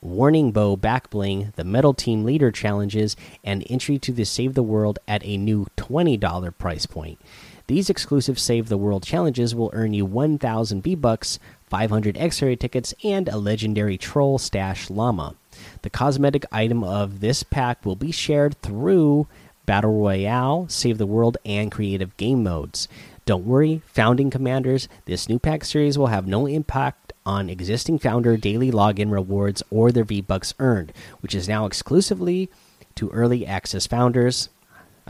Warning 0.00 0.52
Bow 0.52 0.76
back 0.76 1.10
bling, 1.10 1.52
the 1.56 1.64
Metal 1.64 1.92
Team 1.92 2.24
Leader 2.24 2.52
challenges, 2.52 3.16
and 3.42 3.66
entry 3.68 3.98
to 3.98 4.12
the 4.12 4.24
Save 4.24 4.54
the 4.54 4.62
World 4.62 5.00
at 5.08 5.24
a 5.24 5.36
new 5.36 5.66
$20 5.76 6.56
price 6.56 6.86
point. 6.86 7.18
These 7.66 7.90
exclusive 7.90 8.38
Save 8.38 8.68
the 8.68 8.78
World 8.78 9.02
challenges 9.02 9.56
will 9.56 9.70
earn 9.72 9.94
you 9.94 10.06
1,000 10.06 10.82
V 10.82 10.94
Bucks, 10.94 11.40
500 11.66 12.16
X 12.16 12.40
ray 12.40 12.54
tickets, 12.54 12.94
and 13.02 13.28
a 13.28 13.36
legendary 13.36 13.98
Troll 13.98 14.38
Stash 14.38 14.88
Llama. 14.88 15.34
The 15.82 15.90
cosmetic 15.90 16.46
item 16.52 16.84
of 16.84 17.18
this 17.18 17.42
pack 17.42 17.84
will 17.84 17.96
be 17.96 18.12
shared 18.12 18.62
through 18.62 19.26
Battle 19.68 20.00
Royale, 20.00 20.66
Save 20.70 20.96
the 20.96 21.04
World, 21.04 21.36
and 21.44 21.70
creative 21.70 22.16
game 22.16 22.42
modes. 22.42 22.88
Don't 23.26 23.44
worry, 23.44 23.82
founding 23.84 24.30
commanders, 24.30 24.88
this 25.04 25.28
new 25.28 25.38
pack 25.38 25.62
series 25.62 25.98
will 25.98 26.06
have 26.06 26.26
no 26.26 26.46
impact 26.46 27.12
on 27.26 27.50
existing 27.50 27.98
founder 27.98 28.38
daily 28.38 28.70
login 28.70 29.12
rewards 29.12 29.62
or 29.70 29.92
their 29.92 30.04
V-Bucks 30.04 30.54
earned, 30.58 30.90
which 31.20 31.34
is 31.34 31.50
now 31.50 31.66
exclusively 31.66 32.48
to 32.94 33.10
early 33.10 33.46
access 33.46 33.86
founders. 33.86 34.48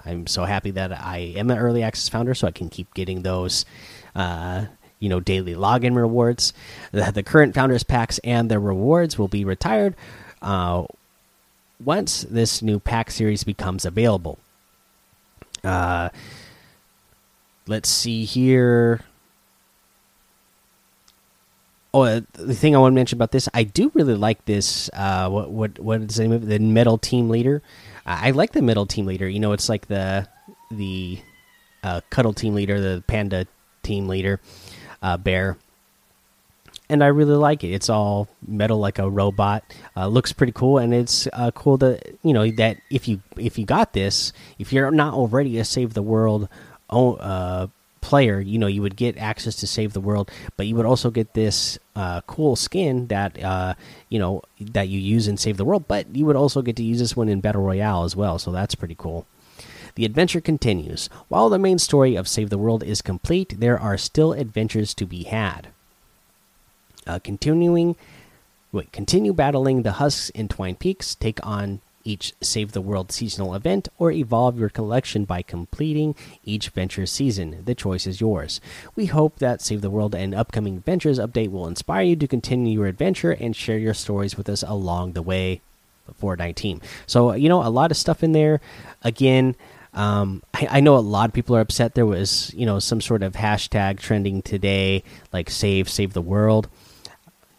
I'm 0.05 0.27
so 0.27 0.45
happy 0.45 0.73
that 0.73 0.91
I 0.91 1.19
am 1.37 1.53
an 1.53 1.59
early 1.59 1.85
access 1.85 2.09
founder, 2.09 2.35
so 2.35 2.49
I 2.49 2.51
can 2.51 2.69
keep 2.69 2.93
getting 2.95 3.23
those, 3.23 3.65
uh, 4.17 4.65
you 4.99 5.09
know, 5.09 5.21
daily 5.21 5.55
login 5.55 5.95
rewards. 5.95 6.53
The, 6.91 7.13
the, 7.13 7.23
current 7.23 7.55
founders 7.55 7.85
packs 7.85 8.19
and 8.25 8.51
their 8.51 8.59
rewards 8.59 9.17
will 9.17 9.29
be 9.29 9.45
retired 9.45 9.95
uh, 10.43 10.87
once 11.79 12.23
this 12.29 12.61
new 12.61 12.81
pack 12.81 13.13
series 13.13 13.45
becomes 13.45 13.85
available. 13.85 14.37
Uh, 15.69 16.09
let's 17.67 17.89
see 17.89 18.25
here. 18.25 19.01
Oh, 21.93 22.03
uh, 22.03 22.21
the 22.33 22.55
thing 22.55 22.75
I 22.75 22.79
want 22.79 22.93
to 22.93 22.95
mention 22.95 23.17
about 23.17 23.33
this, 23.33 23.49
I 23.55 23.65
do 23.65 23.91
really 23.95 24.15
like 24.15 24.45
this. 24.45 24.91
Uh, 24.93 25.29
what 25.29 25.51
what 25.51 25.79
what 25.79 26.01
is 26.03 26.17
the 26.17 26.23
name 26.23 26.33
of 26.33 26.43
it? 26.43 26.47
The 26.47 26.59
metal 26.59 26.99
team 26.99 27.29
leader. 27.29 27.63
I 28.07 28.31
like 28.31 28.53
the 28.53 28.63
metal 28.63 28.87
team 28.87 29.05
leader. 29.05 29.29
You 29.29 29.41
know, 29.41 29.53
it's 29.53 29.69
like 29.69 29.89
the 29.89 30.27
the 30.71 31.21
uh, 31.83 32.01
cuddle 32.11 32.33
team 32.33 32.55
leader, 32.55 32.81
the 32.81 33.05
panda 33.07 33.47
team 33.83 34.09
leader, 34.09 34.41
uh, 35.03 35.17
bear 35.17 35.59
and 36.89 37.05
I 37.05 37.09
really 37.09 37.35
like 37.37 37.65
it. 37.65 37.69
It's 37.69 37.91
all 37.91 38.29
metal 38.47 38.79
like 38.79 38.99
a 38.99 39.09
robot. 39.09 39.65
Uh, 39.97 40.09
looks 40.09 40.33
pretty 40.33 40.53
cool, 40.53 40.79
and 40.79 40.95
it's 40.95 41.29
uh, 41.33 41.51
cool 41.53 41.77
that 41.79 42.17
you 42.23 42.33
know 42.33 42.51
that 42.53 42.79
if 42.91 43.09
you 43.09 43.21
if 43.37 43.59
you 43.59 43.67
got 43.67 43.93
this, 43.93 44.33
if 44.59 44.73
you're 44.73 44.91
not 44.91 45.15
already 45.15 45.59
a 45.59 45.65
Save 45.65 45.95
the 45.95 46.03
World 46.03 46.49
uh, 46.91 47.67
player, 48.01 48.41
you 48.41 48.59
know 48.59 48.67
you 48.67 48.83
would 48.83 48.97
get 48.97 49.19
access 49.19 49.57
to 49.57 49.67
Save 49.67 49.93
the 49.93 50.01
World, 50.01 50.31
but 50.57 50.67
you 50.67 50.77
would 50.77 50.87
also 50.87 51.11
get 51.11 51.35
this 51.35 51.79
uh, 51.95 52.21
cool 52.23 52.57
skin 52.57 53.09
that 53.09 53.43
uh, 53.43 53.75
you 54.09 54.19
know 54.19 54.43
that 54.61 54.89
you 54.89 54.99
use 54.99 55.29
in 55.29 55.37
Save 55.37 55.59
the 55.59 55.65
World. 55.65 55.87
But 55.89 56.15
you 56.17 56.25
would 56.25 56.37
also 56.37 56.63
get 56.63 56.77
to 56.77 56.83
use 56.85 57.01
this 57.01 57.17
one 57.17 57.29
in 57.29 57.41
Battle 57.41 57.63
Royale 57.63 58.05
as 58.05 58.17
well, 58.17 58.39
so 58.39 58.51
that's 58.51 58.75
pretty 58.75 58.97
cool. 58.97 59.27
The 59.95 60.05
adventure 60.05 60.41
continues. 60.41 61.11
While 61.27 61.49
the 61.49 61.59
main 61.59 61.79
story 61.79 62.15
of 62.15 62.29
Save 62.29 62.51
the 62.51 62.59
World 62.59 62.85
is 62.85 63.03
complete, 63.03 63.59
there 63.59 63.79
are 63.79 63.99
still 63.99 64.33
adventures 64.33 64.95
to 64.95 65.07
be 65.07 65.25
had. 65.25 65.69
Uh, 67.09 67.19
continuing, 67.19 67.97
wait, 68.71 68.93
continue 68.93 69.33
battling 69.33 69.83
the 69.83 69.93
husks 69.93 70.29
in 70.31 70.47
Twine 70.47 70.77
Peaks. 70.77 71.15
Take 71.15 71.45
on 71.45 71.81
each 72.05 72.33
Save 72.41 72.73
the 72.73 72.81
World 72.81 73.11
seasonal 73.13 73.55
event, 73.55 73.89
or 73.99 74.13
evolve 74.13 74.59
your 74.59 74.69
collection 74.69 75.25
by 75.25 75.43
completing 75.43 76.15
each 76.45 76.69
venture 76.71 77.07
season. 77.07 77.63
The 77.65 77.75
choice 77.75 78.07
is 78.07 78.21
yours. 78.21 78.61
We 78.95 79.07
hope 79.07 79.39
that 79.39 79.61
Save 79.61 79.81
the 79.81 79.91
World 79.91 80.15
and 80.15 80.35
upcoming 80.35 80.81
Ventures 80.81 81.19
update 81.19 81.51
will 81.51 81.67
inspire 81.67 82.03
you 82.03 82.17
to 82.17 82.29
continue 82.29 82.73
your 82.73 82.87
adventure 82.87 83.33
and 83.33 83.57
share 83.57 83.79
your 83.79 83.95
stories 83.95 84.37
with 84.37 84.49
us 84.49 84.63
along 84.63 85.13
the 85.13 85.23
way. 85.23 85.61
Fortnite 86.21 86.55
team. 86.55 86.81
So 87.07 87.35
you 87.35 87.49
know, 87.49 87.63
a 87.63 87.69
lot 87.69 87.91
of 87.91 87.97
stuff 87.97 88.23
in 88.23 88.33
there. 88.33 88.61
Again, 89.03 89.55
um, 89.95 90.43
I, 90.55 90.69
I, 90.71 90.81
know 90.81 90.97
a 90.97 91.01
lot 91.01 91.29
of 91.29 91.35
people 91.35 91.57
are 91.57 91.61
upset. 91.61 91.95
There 91.95 92.07
was 92.07 92.53
you 92.55 92.67
know 92.67 92.79
some 92.79 93.01
sort 93.01 93.23
of 93.23 93.35
hashtag 93.35 93.99
trending 93.99 94.43
today, 94.43 95.03
like 95.33 95.51
save 95.51 95.89
save 95.89 96.13
the 96.13 96.23
world. 96.23 96.69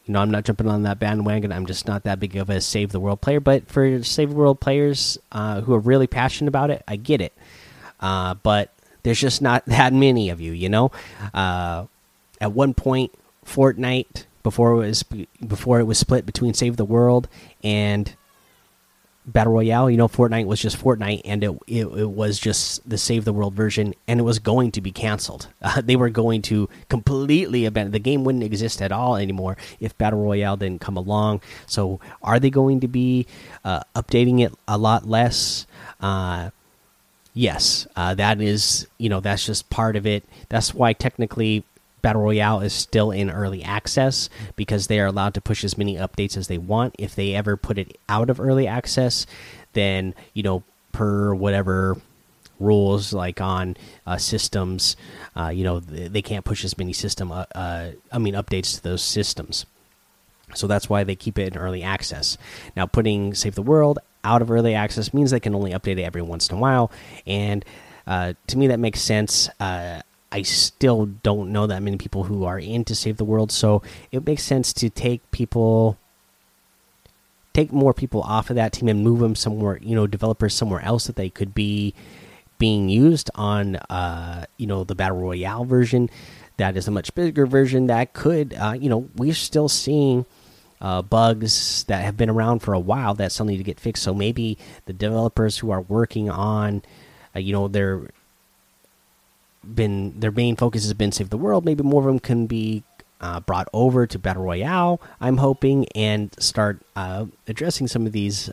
Know, 0.09 0.21
I'm 0.21 0.31
not 0.31 0.43
jumping 0.43 0.67
on 0.67 0.83
that 0.83 0.97
bandwagon. 0.97 1.51
I'm 1.51 1.67
just 1.67 1.87
not 1.87 2.03
that 2.03 2.19
big 2.19 2.35
of 2.35 2.49
a 2.49 2.61
save 2.61 2.91
the 2.91 2.99
world 2.99 3.21
player. 3.21 3.39
But 3.39 3.67
for 3.67 4.01
save 4.03 4.29
the 4.29 4.35
world 4.35 4.59
players 4.59 5.19
uh, 5.31 5.61
who 5.61 5.73
are 5.73 5.79
really 5.79 6.07
passionate 6.07 6.49
about 6.49 6.71
it, 6.71 6.83
I 6.87 6.95
get 6.95 7.21
it. 7.21 7.33
Uh, 7.99 8.33
but 8.33 8.73
there's 9.03 9.19
just 9.19 9.41
not 9.41 9.65
that 9.67 9.93
many 9.93 10.29
of 10.29 10.41
you. 10.41 10.51
You 10.51 10.69
know, 10.69 10.91
uh, 11.33 11.85
at 12.41 12.51
one 12.53 12.73
point, 12.73 13.13
Fortnite 13.45 14.25
before 14.41 14.71
it 14.71 14.77
was 14.77 15.03
before 15.03 15.79
it 15.79 15.83
was 15.83 15.99
split 15.99 16.25
between 16.25 16.53
Save 16.53 16.77
the 16.77 16.85
World 16.85 17.27
and 17.63 18.15
Battle 19.31 19.53
Royale. 19.53 19.89
You 19.89 19.97
know, 19.97 20.07
Fortnite 20.07 20.45
was 20.45 20.59
just 20.59 20.77
Fortnite, 20.77 21.21
and 21.25 21.43
it 21.43 21.51
it, 21.67 21.85
it 21.85 22.09
was 22.09 22.39
just 22.39 22.87
the 22.87 22.97
Save 22.97 23.25
the 23.25 23.33
World 23.33 23.53
version, 23.53 23.93
and 24.07 24.19
it 24.19 24.23
was 24.23 24.39
going 24.39 24.71
to 24.71 24.81
be 24.81 24.91
canceled. 24.91 25.47
Uh, 25.61 25.81
they 25.81 25.95
were 25.95 26.09
going 26.09 26.41
to 26.41 26.67
completely 26.89 27.65
abandon 27.65 27.91
the 27.91 27.99
game; 27.99 28.23
wouldn't 28.23 28.43
exist 28.43 28.81
at 28.81 28.91
all 28.91 29.15
anymore 29.17 29.55
if 29.79 29.95
Battle 29.99 30.23
Royale 30.23 30.57
didn't 30.57 30.81
come 30.81 30.97
along. 30.97 31.41
So, 31.67 31.99
are 32.23 32.39
they 32.39 32.49
going 32.49 32.79
to 32.79 32.87
be 32.87 33.27
uh, 33.63 33.81
updating 33.95 34.41
it 34.41 34.51
a 34.67 34.77
lot 34.77 35.07
less? 35.07 35.67
Uh, 36.01 36.49
yes, 37.33 37.87
uh, 37.95 38.15
that 38.15 38.41
is 38.41 38.87
you 38.97 39.09
know 39.09 39.19
that's 39.19 39.45
just 39.45 39.69
part 39.69 39.95
of 39.95 40.07
it. 40.07 40.23
That's 40.47 40.73
why 40.73 40.93
technically 40.93 41.63
Battle 42.01 42.21
Royale 42.21 42.61
is 42.61 42.73
still 42.73 43.11
in 43.11 43.29
early 43.29 43.63
access 43.63 44.29
because 44.55 44.87
they 44.87 44.99
are 44.99 45.07
allowed 45.07 45.33
to 45.33 45.41
push 45.41 45.63
as 45.63 45.77
many 45.77 45.95
updates 45.95 46.37
as 46.37 46.47
they 46.47 46.57
want. 46.57 46.95
If 46.97 47.15
they 47.15 47.35
ever 47.35 47.57
put 47.57 47.77
it 47.77 47.97
out 48.07 48.29
of 48.29 48.39
early 48.39 48.67
access, 48.67 49.25
then 49.73 50.13
you 50.33 50.43
know 50.43 50.63
per 50.91 51.33
whatever 51.33 51.97
rules 52.59 53.13
like 53.13 53.39
on 53.39 53.77
uh, 54.05 54.17
systems, 54.17 54.95
uh, 55.35 55.47
you 55.49 55.63
know 55.63 55.79
they 55.79 56.21
can't 56.21 56.45
push 56.45 56.63
as 56.65 56.77
many 56.77 56.93
system. 56.93 57.31
Uh, 57.31 57.45
uh, 57.55 57.91
I 58.11 58.17
mean 58.17 58.33
updates 58.33 58.75
to 58.75 58.83
those 58.83 59.01
systems. 59.01 59.65
So 60.55 60.65
that's 60.65 60.89
why 60.89 61.03
they 61.03 61.15
keep 61.15 61.37
it 61.37 61.53
in 61.53 61.59
early 61.59 61.83
access. 61.83 62.37
Now 62.75 62.85
putting 62.85 63.35
Save 63.35 63.55
the 63.55 63.61
World 63.61 63.99
out 64.23 64.41
of 64.41 64.49
early 64.49 64.73
access 64.73 65.13
means 65.13 65.31
they 65.31 65.39
can 65.39 65.55
only 65.55 65.71
update 65.71 65.99
it 65.99 66.03
every 66.03 66.21
once 66.21 66.49
in 66.49 66.57
a 66.57 66.59
while, 66.59 66.91
and 67.25 67.63
uh, 68.07 68.33
to 68.47 68.57
me 68.57 68.67
that 68.67 68.79
makes 68.79 69.01
sense. 69.01 69.49
Uh, 69.59 70.01
I 70.31 70.43
still 70.43 71.07
don't 71.23 71.51
know 71.51 71.65
that 71.67 71.81
many 71.81 71.97
people 71.97 72.25
who 72.25 72.45
are 72.45 72.59
into 72.59 72.93
Save 72.93 73.17
the 73.17 73.25
World, 73.25 73.51
so 73.51 73.81
it 74.11 74.25
makes 74.25 74.43
sense 74.43 74.73
to 74.73 74.89
take 74.89 75.29
people, 75.31 75.97
take 77.53 77.71
more 77.71 77.93
people 77.93 78.21
off 78.21 78.49
of 78.49 78.55
that 78.55 78.73
team 78.73 78.89
and 78.89 79.03
move 79.03 79.19
them 79.19 79.35
somewhere, 79.35 79.79
you 79.81 79.95
know, 79.95 80.05
developers 80.05 80.53
somewhere 80.53 80.81
else 80.81 81.07
that 81.07 81.15
they 81.15 81.29
could 81.29 81.55
be 81.55 81.95
being 82.59 82.89
used 82.89 83.31
on, 83.33 83.77
uh, 83.89 84.45
you 84.57 84.67
know, 84.67 84.83
the 84.83 84.93
Battle 84.93 85.17
Royale 85.17 85.65
version. 85.65 86.09
That 86.57 86.77
is 86.77 86.87
a 86.87 86.91
much 86.91 87.15
bigger 87.15 87.47
version 87.47 87.87
that 87.87 88.13
could, 88.13 88.53
uh, 88.53 88.75
you 88.79 88.89
know, 88.89 89.09
we're 89.15 89.33
still 89.33 89.69
seeing. 89.69 90.25
Uh, 90.81 91.01
bugs 91.01 91.83
that 91.89 92.05
have 92.05 92.15
been 92.15 92.29
around 92.29 92.59
for 92.59 92.73
a 92.73 92.79
while 92.79 93.13
that 93.13 93.33
still 93.33 93.45
need 93.45 93.57
to 93.57 93.65
get 93.65 93.81
fixed. 93.81 94.01
So 94.01 94.13
maybe 94.13 94.57
the 94.85 94.93
developers 94.93 95.57
who 95.57 95.71
are 95.71 95.81
working 95.81 96.29
on, 96.29 96.83
uh, 97.35 97.39
you 97.39 97.51
know, 97.51 97.67
their 97.67 98.11
been 99.63 100.19
their 100.19 100.31
main 100.31 100.55
focus 100.55 100.83
has 100.83 100.93
been 100.93 101.11
save 101.11 101.29
the 101.29 101.37
world. 101.37 101.65
Maybe 101.65 101.83
more 101.83 102.01
of 102.01 102.07
them 102.07 102.19
can 102.19 102.47
be 102.47 102.83
uh, 103.21 103.39
brought 103.41 103.67
over 103.73 104.07
to 104.07 104.19
battle 104.19 104.43
royale. 104.43 105.01
I'm 105.19 105.37
hoping 105.37 105.85
and 105.95 106.33
start 106.39 106.81
uh, 106.95 107.25
addressing 107.47 107.87
some 107.87 108.05
of 108.05 108.11
these 108.11 108.49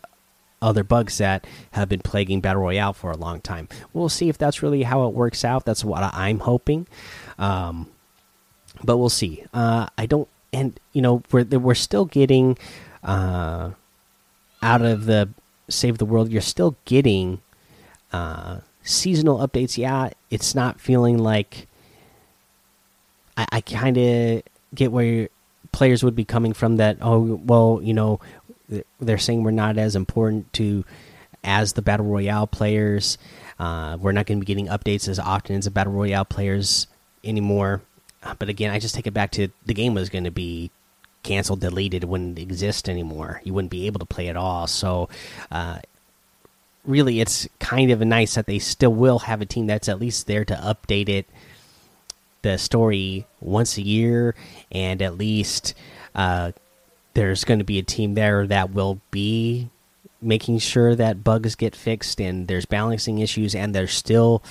other 0.60 0.82
bugs 0.82 1.18
that 1.18 1.46
have 1.72 1.88
been 1.88 2.00
plaguing 2.00 2.40
battle 2.40 2.62
royale 2.62 2.92
for 2.92 3.10
a 3.10 3.16
long 3.16 3.40
time. 3.40 3.68
We'll 3.92 4.08
see 4.08 4.28
if 4.28 4.38
that's 4.38 4.62
really 4.62 4.82
how 4.82 5.06
it 5.06 5.14
works 5.14 5.44
out. 5.44 5.64
That's 5.64 5.84
what 5.84 6.02
I'm 6.14 6.40
hoping, 6.40 6.86
um, 7.38 7.88
but 8.82 8.96
we'll 8.96 9.08
see. 9.08 9.44
Uh, 9.52 9.86
I 9.96 10.06
don't, 10.06 10.28
and 10.52 10.78
you 10.92 11.02
know, 11.02 11.22
we're 11.30 11.44
we're 11.44 11.74
still 11.74 12.04
getting 12.06 12.58
uh, 13.04 13.70
out 14.62 14.82
of 14.82 15.04
the 15.04 15.28
save 15.68 15.98
the 15.98 16.06
world. 16.06 16.30
You're 16.30 16.40
still 16.42 16.76
getting 16.84 17.40
uh, 18.12 18.60
seasonal 18.86 19.46
updates, 19.46 19.76
yeah, 19.76 20.10
it's 20.30 20.54
not 20.54 20.80
feeling 20.80 21.18
like 21.18 21.66
I, 23.36 23.46
I 23.52 23.60
kind 23.60 23.98
of 23.98 24.42
get 24.74 24.92
where 24.92 25.28
players 25.72 26.02
would 26.02 26.16
be 26.16 26.24
coming 26.24 26.54
from. 26.54 26.76
That 26.76 26.98
oh 27.02 27.40
well, 27.44 27.80
you 27.82 27.92
know, 27.92 28.20
they're 29.00 29.18
saying 29.18 29.42
we're 29.42 29.50
not 29.50 29.76
as 29.76 29.94
important 29.94 30.52
to 30.54 30.84
as 31.44 31.74
the 31.74 31.82
battle 31.82 32.06
royale 32.06 32.46
players. 32.46 33.18
Uh, 33.58 33.96
we're 34.00 34.12
not 34.12 34.26
going 34.26 34.38
to 34.38 34.44
be 34.44 34.46
getting 34.46 34.68
updates 34.68 35.08
as 35.08 35.18
often 35.18 35.56
as 35.56 35.64
the 35.64 35.70
battle 35.70 35.92
royale 35.92 36.24
players 36.24 36.86
anymore. 37.24 37.82
Uh, 38.22 38.34
but 38.38 38.48
again, 38.48 38.70
I 38.70 38.78
just 38.78 38.94
take 38.94 39.06
it 39.06 39.14
back 39.14 39.30
to 39.32 39.48
the 39.64 39.74
game 39.74 39.94
was 39.94 40.08
going 40.10 40.24
to 40.24 40.30
be 40.30 40.70
canceled, 41.22 41.60
deleted, 41.60 42.04
wouldn't 42.04 42.38
exist 42.38 42.88
anymore. 42.88 43.40
You 43.44 43.54
wouldn't 43.54 43.70
be 43.70 43.86
able 43.86 44.00
to 44.00 44.06
play 44.06 44.28
at 44.28 44.36
all. 44.36 44.66
So 44.66 45.08
uh, 45.50 45.78
really 46.86 47.20
it's 47.20 47.48
kind 47.60 47.90
of 47.90 48.00
nice 48.00 48.34
that 48.34 48.46
they 48.46 48.58
still 48.58 48.92
will 48.92 49.20
have 49.20 49.40
a 49.40 49.46
team 49.46 49.66
that's 49.66 49.88
at 49.88 50.00
least 50.00 50.26
there 50.26 50.44
to 50.44 50.54
update 50.54 51.08
it 51.08 51.26
the 52.46 52.58
story 52.58 53.26
once 53.40 53.76
a 53.76 53.82
year. 53.82 54.34
And 54.70 55.02
at 55.02 55.18
least 55.18 55.74
uh, 56.14 56.52
there's 57.14 57.44
going 57.44 57.58
to 57.58 57.64
be 57.64 57.78
a 57.78 57.82
team 57.82 58.14
there 58.14 58.46
that 58.46 58.72
will 58.72 59.00
be 59.10 59.68
making 60.22 60.58
sure 60.58 60.94
that 60.94 61.24
bugs 61.24 61.54
get 61.54 61.76
fixed 61.76 62.20
and 62.20 62.48
there's 62.48 62.64
balancing 62.64 63.18
issues 63.18 63.54
and 63.54 63.74
there's 63.74 63.92
still 63.92 64.42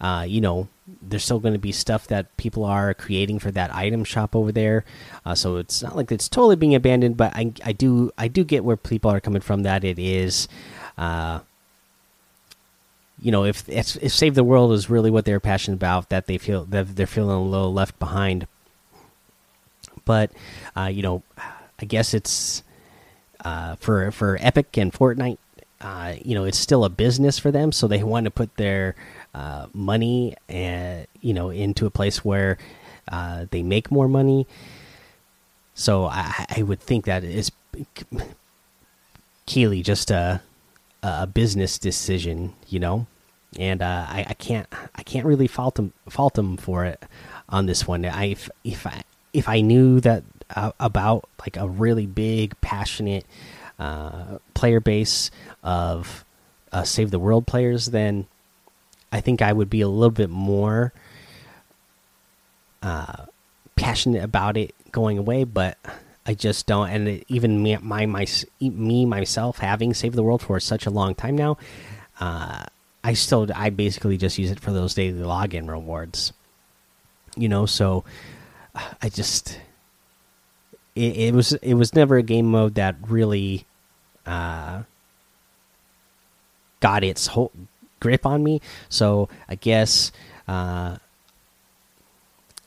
uh, 0.00 0.24
you 0.26 0.40
know 0.40 0.68
there's 1.02 1.24
still 1.24 1.40
going 1.40 1.52
to 1.52 1.58
be 1.58 1.72
stuff 1.72 2.06
that 2.06 2.34
people 2.36 2.64
are 2.64 2.94
creating 2.94 3.38
for 3.38 3.50
that 3.50 3.74
item 3.74 4.04
shop 4.04 4.34
over 4.36 4.52
there. 4.52 4.84
Uh, 5.24 5.34
so 5.34 5.56
it's 5.56 5.82
not 5.82 5.96
like 5.96 6.12
it's 6.12 6.28
totally 6.28 6.56
being 6.56 6.74
abandoned 6.74 7.16
but 7.16 7.34
I, 7.34 7.52
I 7.64 7.72
do 7.72 8.10
I 8.18 8.28
do 8.28 8.44
get 8.44 8.64
where 8.64 8.76
people 8.76 9.10
are 9.10 9.20
coming 9.20 9.42
from 9.42 9.62
that 9.62 9.84
it 9.84 9.98
is 9.98 10.48
uh, 10.96 11.40
you 13.20 13.32
know, 13.32 13.44
if 13.44 13.68
if 13.68 14.12
Save 14.12 14.34
the 14.34 14.44
World 14.44 14.72
is 14.72 14.88
really 14.88 15.10
what 15.10 15.24
they're 15.24 15.40
passionate 15.40 15.76
about, 15.76 16.08
that 16.10 16.26
they 16.26 16.38
feel 16.38 16.64
that 16.66 16.96
they're 16.96 17.06
feeling 17.06 17.36
a 17.36 17.42
little 17.42 17.72
left 17.72 17.98
behind. 17.98 18.46
But 20.04 20.30
uh, 20.76 20.90
you 20.92 21.02
know, 21.02 21.22
I 21.80 21.84
guess 21.84 22.14
it's 22.14 22.62
uh, 23.44 23.76
for 23.76 24.10
for 24.10 24.38
Epic 24.40 24.76
and 24.76 24.92
Fortnite. 24.92 25.38
Uh, 25.80 26.14
you 26.24 26.34
know, 26.34 26.44
it's 26.44 26.58
still 26.58 26.84
a 26.84 26.88
business 26.88 27.38
for 27.38 27.50
them, 27.50 27.70
so 27.70 27.86
they 27.86 28.02
want 28.02 28.24
to 28.24 28.30
put 28.30 28.56
their 28.56 28.96
uh, 29.34 29.66
money 29.72 30.36
and 30.48 31.06
you 31.20 31.34
know 31.34 31.50
into 31.50 31.86
a 31.86 31.90
place 31.90 32.24
where 32.24 32.58
uh, 33.10 33.46
they 33.50 33.62
make 33.62 33.90
more 33.90 34.08
money. 34.08 34.46
So 35.74 36.06
I, 36.06 36.46
I 36.56 36.62
would 36.62 36.80
think 36.80 37.04
that 37.04 37.22
is 37.22 37.52
Keighley 39.46 39.82
just 39.82 40.10
a 41.02 41.26
business 41.26 41.78
decision, 41.78 42.54
you 42.68 42.80
know, 42.80 43.06
and 43.58 43.82
uh, 43.82 44.06
I, 44.08 44.26
I, 44.28 44.34
can't 44.34 44.66
I 44.94 45.02
can't 45.02 45.26
really 45.26 45.46
fault 45.46 45.78
him 45.78 45.92
fault 46.08 46.36
him 46.36 46.56
for 46.56 46.84
it 46.84 47.02
on 47.48 47.66
this 47.66 47.86
one. 47.86 48.04
I 48.04 48.26
if, 48.26 48.50
if 48.64 48.86
I 48.86 49.02
if 49.32 49.48
I 49.48 49.60
knew 49.60 50.00
that 50.00 50.24
uh, 50.54 50.72
about 50.80 51.28
like 51.40 51.56
a 51.56 51.68
really 51.68 52.06
big 52.06 52.60
passionate 52.60 53.24
uh, 53.78 54.38
player 54.54 54.80
base 54.80 55.30
of 55.62 56.24
uh, 56.72 56.82
save 56.82 57.10
the 57.10 57.18
world 57.18 57.46
players, 57.46 57.86
then 57.86 58.26
I 59.12 59.20
think 59.20 59.40
I 59.40 59.52
would 59.52 59.70
be 59.70 59.80
a 59.80 59.88
little 59.88 60.10
bit 60.10 60.30
more 60.30 60.92
uh, 62.82 63.26
passionate 63.76 64.22
about 64.22 64.56
it 64.56 64.74
going 64.92 65.18
away, 65.18 65.44
but 65.44 65.78
I 66.28 66.34
just 66.34 66.66
don't. 66.66 66.90
And 66.90 67.08
it, 67.08 67.24
even 67.28 67.62
me, 67.62 67.78
my, 67.78 68.04
my, 68.04 68.26
me 68.60 69.06
myself, 69.06 69.58
having 69.58 69.94
saved 69.94 70.14
the 70.14 70.22
world 70.22 70.42
for 70.42 70.60
such 70.60 70.84
a 70.84 70.90
long 70.90 71.14
time 71.14 71.36
now, 71.36 71.56
uh, 72.20 72.66
I 73.02 73.14
still, 73.14 73.48
I 73.54 73.70
basically 73.70 74.18
just 74.18 74.36
use 74.36 74.50
it 74.50 74.60
for 74.60 74.70
those 74.70 74.92
daily 74.92 75.20
login 75.22 75.70
rewards. 75.70 76.34
You 77.34 77.48
know, 77.48 77.64
so 77.64 78.04
I 78.74 79.08
just, 79.08 79.58
it, 80.94 81.16
it 81.16 81.34
was, 81.34 81.54
it 81.54 81.74
was 81.74 81.94
never 81.94 82.18
a 82.18 82.22
game 82.22 82.50
mode 82.50 82.74
that 82.74 82.96
really, 83.08 83.64
uh, 84.26 84.82
got 86.80 87.02
its 87.04 87.28
whole 87.28 87.52
grip 88.00 88.26
on 88.26 88.44
me. 88.44 88.60
So 88.90 89.30
I 89.48 89.54
guess, 89.54 90.12
uh, 90.46 90.98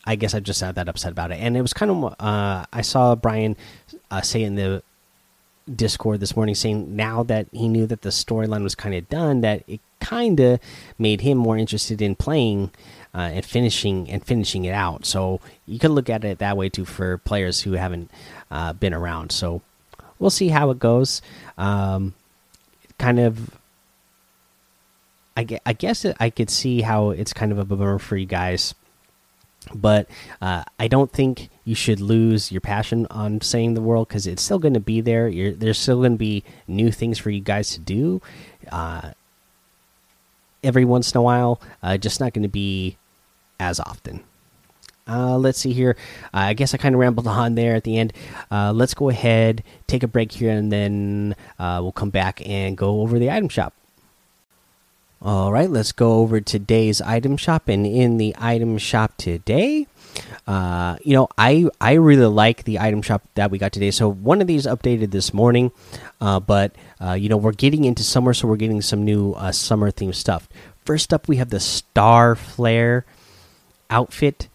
I 0.05 0.15
guess 0.15 0.33
I 0.33 0.39
just 0.39 0.61
had 0.61 0.75
that 0.75 0.89
upset 0.89 1.11
about 1.11 1.31
it. 1.31 1.35
And 1.35 1.55
it 1.55 1.61
was 1.61 1.73
kind 1.73 1.91
of 1.91 2.15
uh, 2.19 2.65
I 2.71 2.81
saw 2.81 3.15
Brian 3.15 3.55
uh, 4.09 4.21
say 4.21 4.43
in 4.43 4.55
the 4.55 4.83
Discord 5.73 6.19
this 6.19 6.35
morning 6.35 6.55
saying 6.55 6.95
now 6.95 7.23
that 7.23 7.47
he 7.51 7.67
knew 7.67 7.85
that 7.87 8.01
the 8.01 8.09
storyline 8.09 8.63
was 8.63 8.75
kind 8.75 8.95
of 8.95 9.07
done, 9.09 9.41
that 9.41 9.63
it 9.67 9.79
kind 9.99 10.39
of 10.39 10.59
made 10.97 11.21
him 11.21 11.37
more 11.37 11.57
interested 11.57 12.01
in 12.01 12.15
playing 12.15 12.71
uh, 13.13 13.29
and 13.33 13.45
finishing 13.45 14.09
and 14.09 14.25
finishing 14.25 14.65
it 14.65 14.73
out. 14.73 15.05
So 15.05 15.39
you 15.67 15.79
could 15.79 15.91
look 15.91 16.09
at 16.09 16.23
it 16.23 16.39
that 16.39 16.57
way 16.57 16.69
too 16.69 16.85
for 16.85 17.17
players 17.19 17.61
who 17.61 17.73
haven't 17.73 18.09
uh, 18.49 18.73
been 18.73 18.93
around. 18.93 19.31
So 19.31 19.61
we'll 20.17 20.29
see 20.29 20.49
how 20.49 20.71
it 20.71 20.79
goes. 20.79 21.21
Um, 21.57 22.15
kind 22.97 23.19
of 23.19 23.51
I, 25.37 25.59
I 25.65 25.73
guess 25.73 26.05
I 26.19 26.29
could 26.29 26.49
see 26.49 26.81
how 26.81 27.11
it's 27.11 27.33
kind 27.33 27.51
of 27.51 27.57
a 27.57 27.65
bummer 27.65 27.99
for 27.99 28.17
you 28.17 28.25
guys, 28.25 28.75
but 29.73 30.09
uh, 30.41 30.63
I 30.79 30.87
don't 30.87 31.11
think 31.11 31.49
you 31.63 31.75
should 31.75 31.99
lose 31.99 32.51
your 32.51 32.61
passion 32.61 33.07
on 33.11 33.41
saving 33.41 33.75
the 33.75 33.81
world 33.81 34.07
because 34.07 34.27
it's 34.27 34.41
still 34.41 34.59
going 34.59 34.73
to 34.73 34.79
be 34.79 35.01
there. 35.01 35.27
You're, 35.27 35.53
there's 35.53 35.77
still 35.77 35.97
going 35.97 36.13
to 36.13 36.17
be 36.17 36.43
new 36.67 36.91
things 36.91 37.19
for 37.19 37.29
you 37.29 37.41
guys 37.41 37.71
to 37.71 37.79
do 37.79 38.21
uh, 38.71 39.11
every 40.63 40.85
once 40.85 41.11
in 41.11 41.17
a 41.17 41.21
while, 41.21 41.61
uh, 41.83 41.97
just 41.97 42.19
not 42.19 42.33
going 42.33 42.43
to 42.43 42.49
be 42.49 42.97
as 43.59 43.79
often. 43.79 44.23
Uh, 45.07 45.37
let's 45.37 45.59
see 45.59 45.73
here. 45.73 45.97
Uh, 46.33 46.37
I 46.37 46.53
guess 46.53 46.73
I 46.73 46.77
kind 46.77 46.95
of 46.95 46.99
rambled 46.99 47.27
on 47.27 47.55
there 47.55 47.75
at 47.75 47.83
the 47.83 47.97
end. 47.97 48.13
Uh, 48.49 48.71
let's 48.73 48.93
go 48.93 49.09
ahead, 49.09 49.63
take 49.87 50.03
a 50.03 50.07
break 50.07 50.31
here, 50.31 50.51
and 50.51 50.71
then 50.71 51.35
we'll 51.59 51.91
come 51.91 52.09
back 52.09 52.45
and 52.47 52.77
go 52.77 53.01
over 53.01 53.19
the 53.19 53.29
item 53.29 53.49
shop. 53.49 53.73
All 55.23 55.51
right, 55.51 55.69
let's 55.69 55.91
go 55.91 56.13
over 56.13 56.41
today's 56.41 56.99
item 56.99 57.37
shop. 57.37 57.67
And 57.69 57.85
in 57.85 58.17
the 58.17 58.35
item 58.39 58.79
shop 58.79 59.13
today, 59.17 59.85
uh, 60.47 60.97
you 61.03 61.13
know, 61.13 61.27
I 61.37 61.67
I 61.79 61.93
really 61.93 62.25
like 62.25 62.63
the 62.63 62.79
item 62.79 63.03
shop 63.03 63.21
that 63.35 63.51
we 63.51 63.59
got 63.59 63.71
today. 63.71 63.91
So 63.91 64.09
one 64.09 64.41
of 64.41 64.47
these 64.47 64.65
updated 64.65 65.11
this 65.11 65.31
morning, 65.31 65.71
uh, 66.19 66.39
but 66.39 66.75
uh, 66.99 67.13
you 67.13 67.29
know 67.29 67.37
we're 67.37 67.51
getting 67.51 67.85
into 67.85 68.01
summer, 68.01 68.33
so 68.33 68.47
we're 68.47 68.55
getting 68.55 68.81
some 68.81 69.05
new 69.05 69.33
uh, 69.33 69.51
summer 69.51 69.91
themed 69.91 70.15
stuff. 70.15 70.49
First 70.85 71.13
up, 71.13 71.27
we 71.27 71.35
have 71.37 71.51
the 71.51 71.59
Star 71.59 72.35
Flare 72.35 73.05
outfit. 73.89 74.47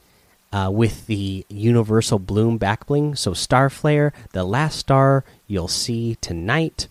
Uh, 0.52 0.70
with 0.70 1.06
the 1.06 1.44
universal 1.50 2.18
bloom 2.18 2.56
back 2.56 2.86
bling, 2.86 3.14
so 3.14 3.34
Star 3.34 3.68
Flare, 3.68 4.12
the 4.32 4.44
last 4.44 4.78
star 4.78 5.22
you'll 5.48 5.68
see 5.68 6.14
tonight, 6.22 6.86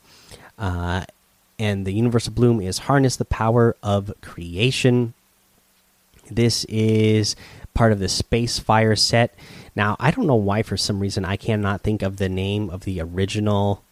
uh, 0.60 1.06
and 1.58 1.86
the 1.86 1.94
universal 1.94 2.34
bloom 2.34 2.62
is 2.62 2.80
harness 2.80 3.16
the 3.16 3.26
power 3.26 3.76
of 3.82 4.14
creation. 4.22 5.14
This 6.30 6.66
is 6.66 7.36
part 7.74 7.92
of 7.92 8.00
the 8.00 8.10
Space 8.10 8.60
Fire 8.60 8.96
set. 8.96 9.36
Now, 9.76 9.96
I 10.00 10.12
don't 10.12 10.28
know 10.28 10.36
why, 10.36 10.64
for 10.64 10.78
some 10.78 11.00
reason, 11.00 11.26
I 11.26 11.36
cannot 11.36 11.82
think 11.82 12.02
of 12.02 12.18
the 12.18 12.30
name 12.30 12.70
of 12.70 12.82
the 12.82 13.02
original 13.02 13.84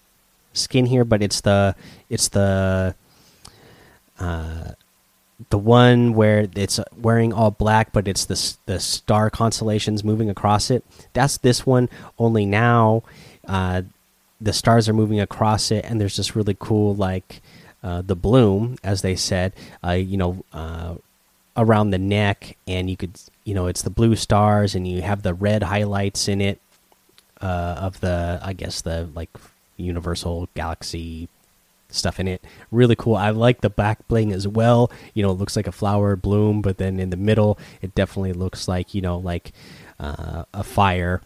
skin 0.54 0.86
here, 0.86 1.04
but 1.04 1.22
it's 1.22 1.42
the 1.42 1.76
it's 2.10 2.30
the 2.30 2.96
uh, 4.20 4.72
the 5.50 5.58
one 5.58 6.14
where 6.14 6.48
it's 6.56 6.80
wearing 6.98 7.34
all 7.34 7.52
black, 7.52 7.92
but 7.92 8.08
it's 8.08 8.26
the 8.26 8.56
the 8.66 8.80
star 8.80 9.30
constellations 9.30 10.04
moving 10.04 10.30
across 10.30 10.72
it. 10.72 10.84
That's 11.14 11.38
this 11.38 11.66
one. 11.66 11.90
Only 12.18 12.46
now, 12.46 13.04
uh, 13.48 13.84
the 14.44 14.54
stars 14.54 14.90
are 14.90 14.94
moving 14.94 15.20
across 15.20 15.72
it, 15.72 15.86
and 15.86 16.00
there's 16.00 16.18
this 16.18 16.36
really 16.36 16.56
cool 16.60 16.96
like 16.96 17.42
uh, 17.84 18.02
the 18.02 18.16
bloom, 18.16 18.78
as 18.84 19.02
they 19.02 19.16
said, 19.16 19.54
uh, 19.86 19.92
you 19.92 20.18
know, 20.18 20.44
uh, 20.54 20.96
around 21.56 21.92
the 21.92 21.98
neck, 21.98 22.58
and 22.68 22.90
you 22.90 22.98
could, 22.98 23.20
you 23.44 23.54
know, 23.54 23.68
it's 23.68 23.82
the 23.82 23.90
blue 23.90 24.16
stars, 24.16 24.76
and 24.76 24.88
you 24.88 25.02
have 25.02 25.24
the 25.24 25.34
red 25.34 25.64
highlights 25.64 26.28
in 26.28 26.42
it 26.42 26.60
uh, 27.42 27.76
of 27.80 28.00
the, 28.02 28.40
I 28.44 28.54
guess 28.54 28.82
the 28.82 29.10
like 29.16 29.30
universal 29.78 30.50
galaxy 30.56 31.30
stuff 31.90 32.20
in 32.20 32.28
it. 32.28 32.44
Really 32.72 32.96
cool. 32.96 33.16
I 33.16 33.30
like 33.30 33.62
the 33.62 33.70
back 33.70 34.08
bling 34.08 34.32
as 34.32 34.48
well. 34.48 34.92
You 35.14 35.24
know, 35.24 35.32
it 35.32 35.38
looks 35.38 35.56
like 35.56 35.68
a 35.68 35.72
flower 35.72 36.16
bloom, 36.16 36.62
but 36.62 36.78
then 36.78 37.00
in 37.00 37.12
the 37.12 37.18
middle, 37.18 37.58
it 37.82 37.96
definitely 37.96 38.34
looks 38.34 38.68
like 38.68 38.94
you 38.94 39.02
know, 39.02 39.18
like 39.18 39.52
uh, 40.00 40.44
a 40.54 40.64
fire, 40.64 41.22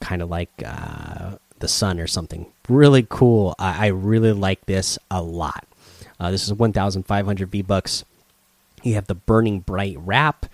kind 0.00 0.22
of 0.22 0.28
like 0.28 0.50
uh, 0.64 1.36
the 1.60 1.68
sun 1.68 2.00
or 2.00 2.06
something. 2.06 2.46
Really 2.68 3.06
cool. 3.08 3.54
I, 3.58 3.86
I 3.86 3.88
really 3.88 4.32
like 4.32 4.66
this 4.66 4.98
a 5.10 5.22
lot. 5.22 5.64
Uh, 6.20 6.30
this 6.30 6.44
is 6.44 6.52
1,500 6.52 7.50
V 7.50 7.62
bucks. 7.62 8.04
You 8.82 8.94
have 8.94 9.06
the 9.06 9.14
Burning 9.14 9.60
Bright 9.60 9.96
wrap 9.98 10.46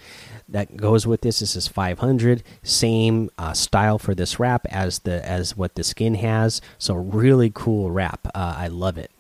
that 0.48 0.76
goes 0.76 1.06
with 1.06 1.22
this. 1.22 1.40
This 1.40 1.56
is 1.56 1.68
500. 1.68 2.42
Same 2.62 3.30
uh, 3.38 3.52
style 3.52 3.98
for 3.98 4.14
this 4.14 4.38
wrap 4.38 4.66
as 4.66 5.00
the 5.00 5.26
as 5.26 5.56
what 5.56 5.74
the 5.74 5.84
skin 5.84 6.14
has. 6.16 6.60
So 6.78 6.94
really 6.94 7.50
cool 7.54 7.90
wrap. 7.90 8.26
Uh, 8.34 8.54
I 8.56 8.68
love 8.68 8.98
it. 8.98 9.10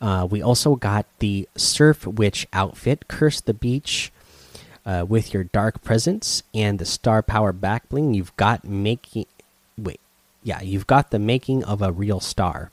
Uh, 0.00 0.26
we 0.30 0.42
also 0.42 0.76
got 0.76 1.06
the 1.20 1.48
Surf 1.56 2.06
Witch 2.06 2.46
outfit. 2.52 3.08
Curse 3.08 3.40
the 3.40 3.54
beach. 3.54 4.12
Uh, 4.84 5.04
with 5.08 5.34
your 5.34 5.42
dark 5.42 5.82
presence 5.82 6.44
and 6.54 6.78
the 6.78 6.84
star 6.84 7.20
power 7.20 7.52
back 7.52 7.88
bling, 7.88 8.14
you've 8.14 8.36
got 8.36 8.64
making. 8.64 9.26
Yeah, 10.46 10.60
you've 10.60 10.86
got 10.86 11.10
the 11.10 11.18
making 11.18 11.64
of 11.64 11.82
a 11.82 11.90
real 11.90 12.20
star. 12.20 12.70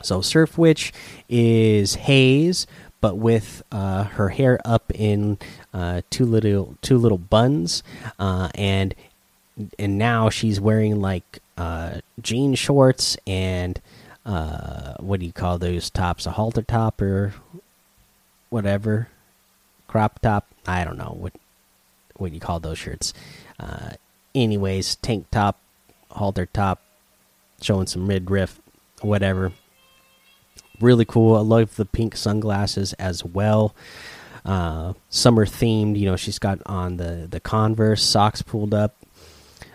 So 0.00 0.20
Surf 0.20 0.56
Witch 0.56 0.92
is 1.28 1.96
Haze, 1.96 2.68
but 3.00 3.16
with 3.16 3.64
uh, 3.72 4.04
her 4.04 4.28
hair 4.28 4.60
up 4.64 4.92
in 4.94 5.38
uh, 5.72 6.02
two 6.10 6.24
little 6.24 6.76
two 6.82 6.96
little 6.96 7.18
buns, 7.18 7.82
uh, 8.20 8.48
and 8.54 8.94
and 9.76 9.98
now 9.98 10.30
she's 10.30 10.60
wearing 10.60 11.00
like 11.00 11.40
uh, 11.58 11.98
jean 12.20 12.54
shorts 12.54 13.16
and 13.26 13.80
uh, 14.24 14.94
what 15.00 15.18
do 15.18 15.26
you 15.26 15.32
call 15.32 15.58
those 15.58 15.90
tops? 15.90 16.26
A 16.26 16.30
halter 16.30 16.62
top 16.62 17.02
or 17.02 17.34
whatever, 18.50 19.08
crop 19.88 20.20
top. 20.20 20.46
I 20.64 20.84
don't 20.84 20.96
know 20.96 21.16
what 21.18 21.32
what 22.18 22.30
you 22.30 22.38
call 22.38 22.60
those 22.60 22.78
shirts. 22.78 23.12
Uh, 23.58 23.94
anyways, 24.32 24.94
tank 24.94 25.26
top, 25.32 25.58
halter 26.14 26.46
top, 26.46 26.80
showing 27.60 27.86
some 27.86 28.06
midriff, 28.06 28.60
whatever 29.00 29.52
really 30.80 31.04
cool. 31.04 31.36
I 31.36 31.40
love 31.40 31.76
the 31.76 31.84
pink 31.84 32.16
sunglasses 32.16 32.92
as 32.94 33.24
well. 33.24 33.74
Uh, 34.44 34.92
summer 35.08 35.46
themed. 35.46 35.98
You 35.98 36.06
know, 36.06 36.16
she's 36.16 36.38
got 36.38 36.60
on 36.66 36.96
the 36.96 37.26
the 37.30 37.40
Converse 37.40 38.02
socks 38.02 38.42
pulled 38.42 38.74
up, 38.74 38.94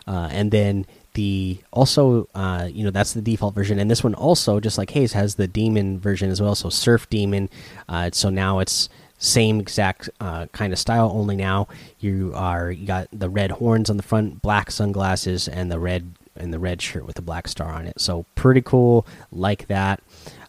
uh, 0.07 0.29
and 0.31 0.51
then 0.51 0.85
the 1.13 1.57
also 1.71 2.29
uh, 2.35 2.69
you 2.71 2.83
know 2.83 2.91
that's 2.91 3.13
the 3.13 3.21
default 3.21 3.55
version, 3.55 3.79
and 3.79 3.89
this 3.89 4.03
one 4.03 4.13
also 4.13 4.59
just 4.59 4.77
like 4.77 4.91
Haze 4.91 5.13
has 5.13 5.35
the 5.35 5.47
demon 5.47 5.99
version 5.99 6.29
as 6.29 6.41
well. 6.41 6.55
So 6.55 6.69
Surf 6.69 7.09
Demon. 7.09 7.49
Uh, 7.87 8.11
so 8.13 8.29
now 8.29 8.59
it's 8.59 8.89
same 9.17 9.59
exact 9.59 10.09
uh, 10.21 10.45
kind 10.47 10.71
of 10.71 10.77
style. 10.77 11.11
Only 11.13 11.35
now 11.35 11.67
you 11.99 12.31
are 12.35 12.71
you 12.71 12.85
got 12.85 13.07
the 13.11 13.29
red 13.29 13.51
horns 13.51 13.89
on 13.89 13.97
the 13.97 14.03
front, 14.03 14.43
black 14.43 14.69
sunglasses, 14.69 15.47
and 15.47 15.71
the 15.71 15.79
red 15.79 16.13
and 16.39 16.53
the 16.53 16.59
red 16.59 16.81
shirt 16.81 17.05
with 17.05 17.15
the 17.15 17.21
black 17.21 17.47
star 17.47 17.71
on 17.71 17.85
it. 17.85 17.99
So 17.99 18.25
pretty 18.35 18.61
cool, 18.61 19.05
like 19.31 19.67
that. 19.67 20.01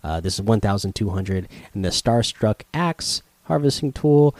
Uh, 0.03 0.21
this 0.21 0.35
is 0.35 0.43
1,200, 0.43 1.49
and 1.75 1.85
the 1.85 1.91
Starstruck 1.91 2.63
Axe 2.73 3.23
harvesting 3.45 3.93
tool. 3.93 4.35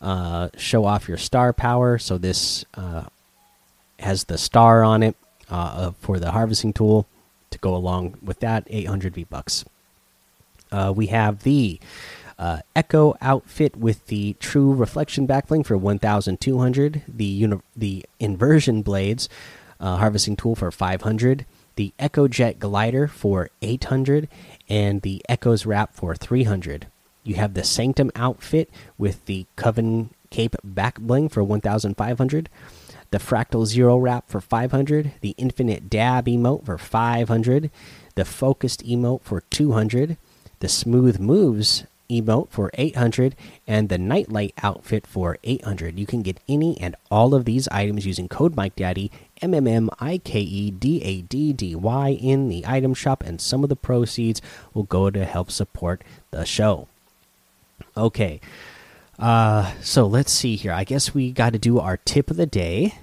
Uh, 0.00 0.50
show 0.56 0.84
off 0.84 1.08
your 1.08 1.16
star 1.16 1.52
power. 1.52 1.98
So 1.98 2.18
this 2.18 2.64
uh, 2.74 3.04
has 3.98 4.24
the 4.24 4.36
star 4.36 4.84
on 4.84 5.02
it 5.02 5.16
uh, 5.48 5.92
for 6.00 6.18
the 6.18 6.32
harvesting 6.32 6.72
tool 6.72 7.06
to 7.50 7.58
go 7.58 7.74
along 7.74 8.18
with 8.22 8.40
that. 8.40 8.64
800 8.68 9.14
V 9.14 9.24
bucks. 9.24 9.64
Uh, 10.70 10.92
we 10.94 11.06
have 11.06 11.44
the 11.44 11.80
uh, 12.38 12.58
Echo 12.74 13.16
outfit 13.22 13.76
with 13.76 14.06
the 14.08 14.34
True 14.34 14.74
Reflection 14.74 15.26
backbling 15.26 15.64
for 15.64 15.76
1,200. 15.76 17.02
The 17.08 17.60
the 17.74 18.04
inversion 18.20 18.82
blades 18.82 19.28
Uh, 19.78 19.96
harvesting 19.96 20.36
tool 20.36 20.54
for 20.54 20.70
500 20.70 21.44
the 21.76 21.92
Echo 21.98 22.26
Jet 22.26 22.58
glider 22.58 23.06
for 23.06 23.50
800 23.62 24.28
and 24.68 25.02
the 25.02 25.22
Echoes 25.28 25.64
wrap 25.64 25.94
for 25.94 26.14
300. 26.16 26.86
You 27.22 27.36
have 27.36 27.54
the 27.54 27.64
Sanctum 27.64 28.10
outfit 28.16 28.70
with 28.98 29.24
the 29.26 29.46
Coven 29.56 30.10
cape 30.30 30.56
back 30.64 30.98
bling 30.98 31.28
for 31.28 31.44
1500, 31.44 32.48
the 33.10 33.18
Fractal 33.18 33.66
Zero 33.66 33.96
wrap 33.96 34.28
for 34.28 34.40
500, 34.40 35.12
the 35.20 35.34
Infinite 35.36 35.88
Dab 35.88 36.26
emote 36.26 36.64
for 36.64 36.78
500, 36.78 37.70
the 38.14 38.24
Focused 38.24 38.84
emote 38.84 39.22
for 39.22 39.42
200, 39.42 40.16
the 40.60 40.68
Smooth 40.68 41.20
Moves 41.20 41.84
emote 42.08 42.48
for 42.50 42.70
800 42.74 43.34
and 43.66 43.88
the 43.88 43.98
nightlight 43.98 44.54
outfit 44.62 45.06
for 45.06 45.38
800 45.42 45.98
you 45.98 46.06
can 46.06 46.22
get 46.22 46.38
any 46.48 46.80
and 46.80 46.94
all 47.10 47.34
of 47.34 47.44
these 47.44 47.66
items 47.68 48.06
using 48.06 48.28
code 48.28 48.54
mike 48.54 48.76
daddy 48.76 49.10
m 49.42 49.54
m 49.54 49.66
m 49.66 49.90
i 49.98 50.18
k 50.18 50.40
e 50.40 50.70
d 50.70 51.02
a 51.02 51.22
d 51.22 51.52
d 51.52 51.74
y 51.74 52.10
in 52.10 52.48
the 52.48 52.64
item 52.66 52.94
shop 52.94 53.22
and 53.24 53.40
some 53.40 53.62
of 53.62 53.68
the 53.68 53.76
proceeds 53.76 54.40
will 54.74 54.84
go 54.84 55.10
to 55.10 55.24
help 55.24 55.50
support 55.50 56.02
the 56.30 56.44
show. 56.44 56.88
Okay 57.96 58.40
uh 59.18 59.72
so 59.80 60.06
let's 60.06 60.32
see 60.32 60.56
here. 60.56 60.72
I 60.72 60.84
guess 60.84 61.14
we 61.14 61.32
got 61.32 61.52
to 61.52 61.58
do 61.58 61.78
our 61.78 61.96
tip 61.96 62.30
of 62.30 62.36
the 62.36 62.46
day. 62.46 62.94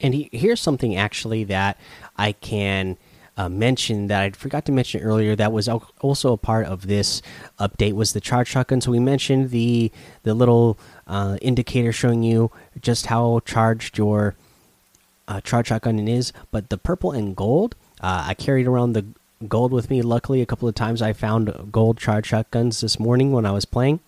And 0.00 0.14
he, 0.14 0.30
here's 0.32 0.60
something 0.60 0.96
actually 0.96 1.44
that 1.44 1.76
i 2.16 2.32
can 2.32 2.96
uh, 3.36 3.48
mention 3.48 4.08
that 4.08 4.22
I 4.22 4.30
forgot 4.30 4.66
to 4.66 4.72
mention 4.72 5.00
earlier 5.00 5.34
that 5.36 5.50
was 5.50 5.66
also 5.68 6.32
a 6.34 6.36
part 6.36 6.66
of 6.66 6.86
this 6.86 7.22
update 7.58 7.94
was 7.94 8.12
the 8.12 8.20
charge 8.20 8.48
shotgun. 8.48 8.82
So 8.82 8.90
we 8.90 8.98
mentioned 8.98 9.50
the 9.50 9.90
the 10.24 10.34
little 10.34 10.78
uh, 11.06 11.38
indicator 11.40 11.90
showing 11.90 12.22
you 12.22 12.50
just 12.82 13.06
how 13.06 13.40
charged 13.46 13.96
your 13.96 14.34
uh, 15.30 15.40
charge 15.40 15.68
shotgun 15.68 16.08
is, 16.08 16.32
but 16.50 16.68
the 16.68 16.76
purple 16.76 17.12
and 17.12 17.36
gold. 17.36 17.76
Uh, 18.00 18.24
I 18.28 18.34
carried 18.34 18.66
around 18.66 18.92
the 18.92 19.06
gold 19.46 19.72
with 19.72 19.88
me. 19.88 20.02
Luckily, 20.02 20.42
a 20.42 20.46
couple 20.46 20.68
of 20.68 20.74
times 20.74 21.00
I 21.00 21.12
found 21.12 21.70
gold 21.70 21.98
charge 21.98 22.26
shotguns 22.26 22.80
this 22.80 22.98
morning 22.98 23.30
when 23.30 23.46
I 23.46 23.52
was 23.52 23.64
playing, 23.64 24.00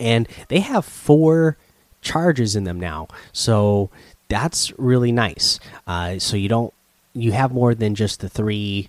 and 0.00 0.28
they 0.48 0.58
have 0.58 0.84
four 0.84 1.56
charges 2.02 2.56
in 2.56 2.64
them 2.64 2.80
now. 2.80 3.06
So 3.32 3.90
that's 4.28 4.76
really 4.78 5.12
nice. 5.12 5.60
Uh, 5.86 6.18
so 6.18 6.36
you 6.36 6.48
don't 6.48 6.74
you 7.14 7.30
have 7.30 7.52
more 7.52 7.74
than 7.74 7.94
just 7.94 8.18
the 8.18 8.28
three 8.28 8.88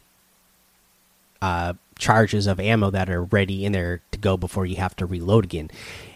uh, 1.43 1.73
charges 1.99 2.47
of 2.47 2.59
ammo 2.59 2.89
that 2.89 3.07
are 3.07 3.23
ready 3.23 3.65
in 3.65 3.71
there 3.71 4.01
to 4.09 4.17
go 4.17 4.35
before 4.35 4.65
you 4.65 4.77
have 4.77 4.95
to 4.95 5.05
reload 5.05 5.45
again. 5.45 5.69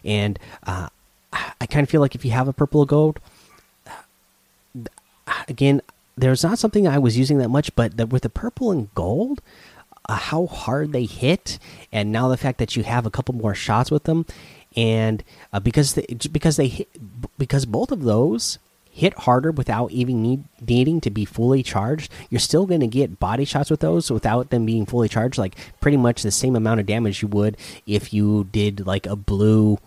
And 0.03 0.39
uh, 0.65 0.89
I 1.31 1.67
kind 1.67 1.83
of 1.83 1.89
feel 1.89 2.01
like 2.01 2.15
if 2.15 2.25
you 2.25 2.31
have 2.31 2.47
a 2.47 2.53
purple 2.53 2.83
gold, 2.85 3.19
again, 5.47 5.81
there's 6.17 6.43
not 6.43 6.59
something 6.59 6.87
I 6.87 6.99
was 6.99 7.17
using 7.17 7.37
that 7.39 7.49
much, 7.49 7.73
but 7.75 7.97
the, 7.97 8.05
with 8.05 8.23
the 8.23 8.29
purple 8.29 8.71
and 8.71 8.93
gold, 8.93 9.41
uh, 10.07 10.15
how 10.15 10.47
hard 10.47 10.91
they 10.91 11.05
hit, 11.05 11.59
and 11.91 12.11
now 12.11 12.27
the 12.27 12.37
fact 12.37 12.57
that 12.57 12.75
you 12.75 12.83
have 12.83 13.05
a 13.05 13.11
couple 13.11 13.35
more 13.35 13.55
shots 13.55 13.91
with 13.91 14.03
them, 14.03 14.25
and 14.75 15.23
uh, 15.53 15.59
because 15.59 15.93
they, 15.93 16.05
because 16.31 16.57
they 16.57 16.67
hit, 16.67 16.89
because 17.37 17.65
both 17.65 17.91
of 17.91 18.03
those 18.03 18.59
hit 18.91 19.13
harder 19.19 19.51
without 19.51 19.91
even 19.91 20.21
need, 20.21 20.43
needing 20.67 20.99
to 21.01 21.09
be 21.09 21.25
fully 21.25 21.63
charged, 21.63 22.11
you're 22.29 22.39
still 22.39 22.65
going 22.65 22.81
to 22.81 22.87
get 22.87 23.19
body 23.19 23.45
shots 23.45 23.69
with 23.69 23.79
those 23.79 24.11
without 24.11 24.49
them 24.49 24.65
being 24.65 24.85
fully 24.85 25.07
charged. 25.07 25.37
Like 25.37 25.55
pretty 25.79 25.97
much 25.97 26.21
the 26.21 26.31
same 26.31 26.55
amount 26.55 26.79
of 26.79 26.85
damage 26.85 27.21
you 27.21 27.27
would 27.29 27.55
if 27.87 28.13
you 28.13 28.47
did 28.51 28.85
like 28.85 29.05
a 29.05 29.15
blue, 29.15 29.79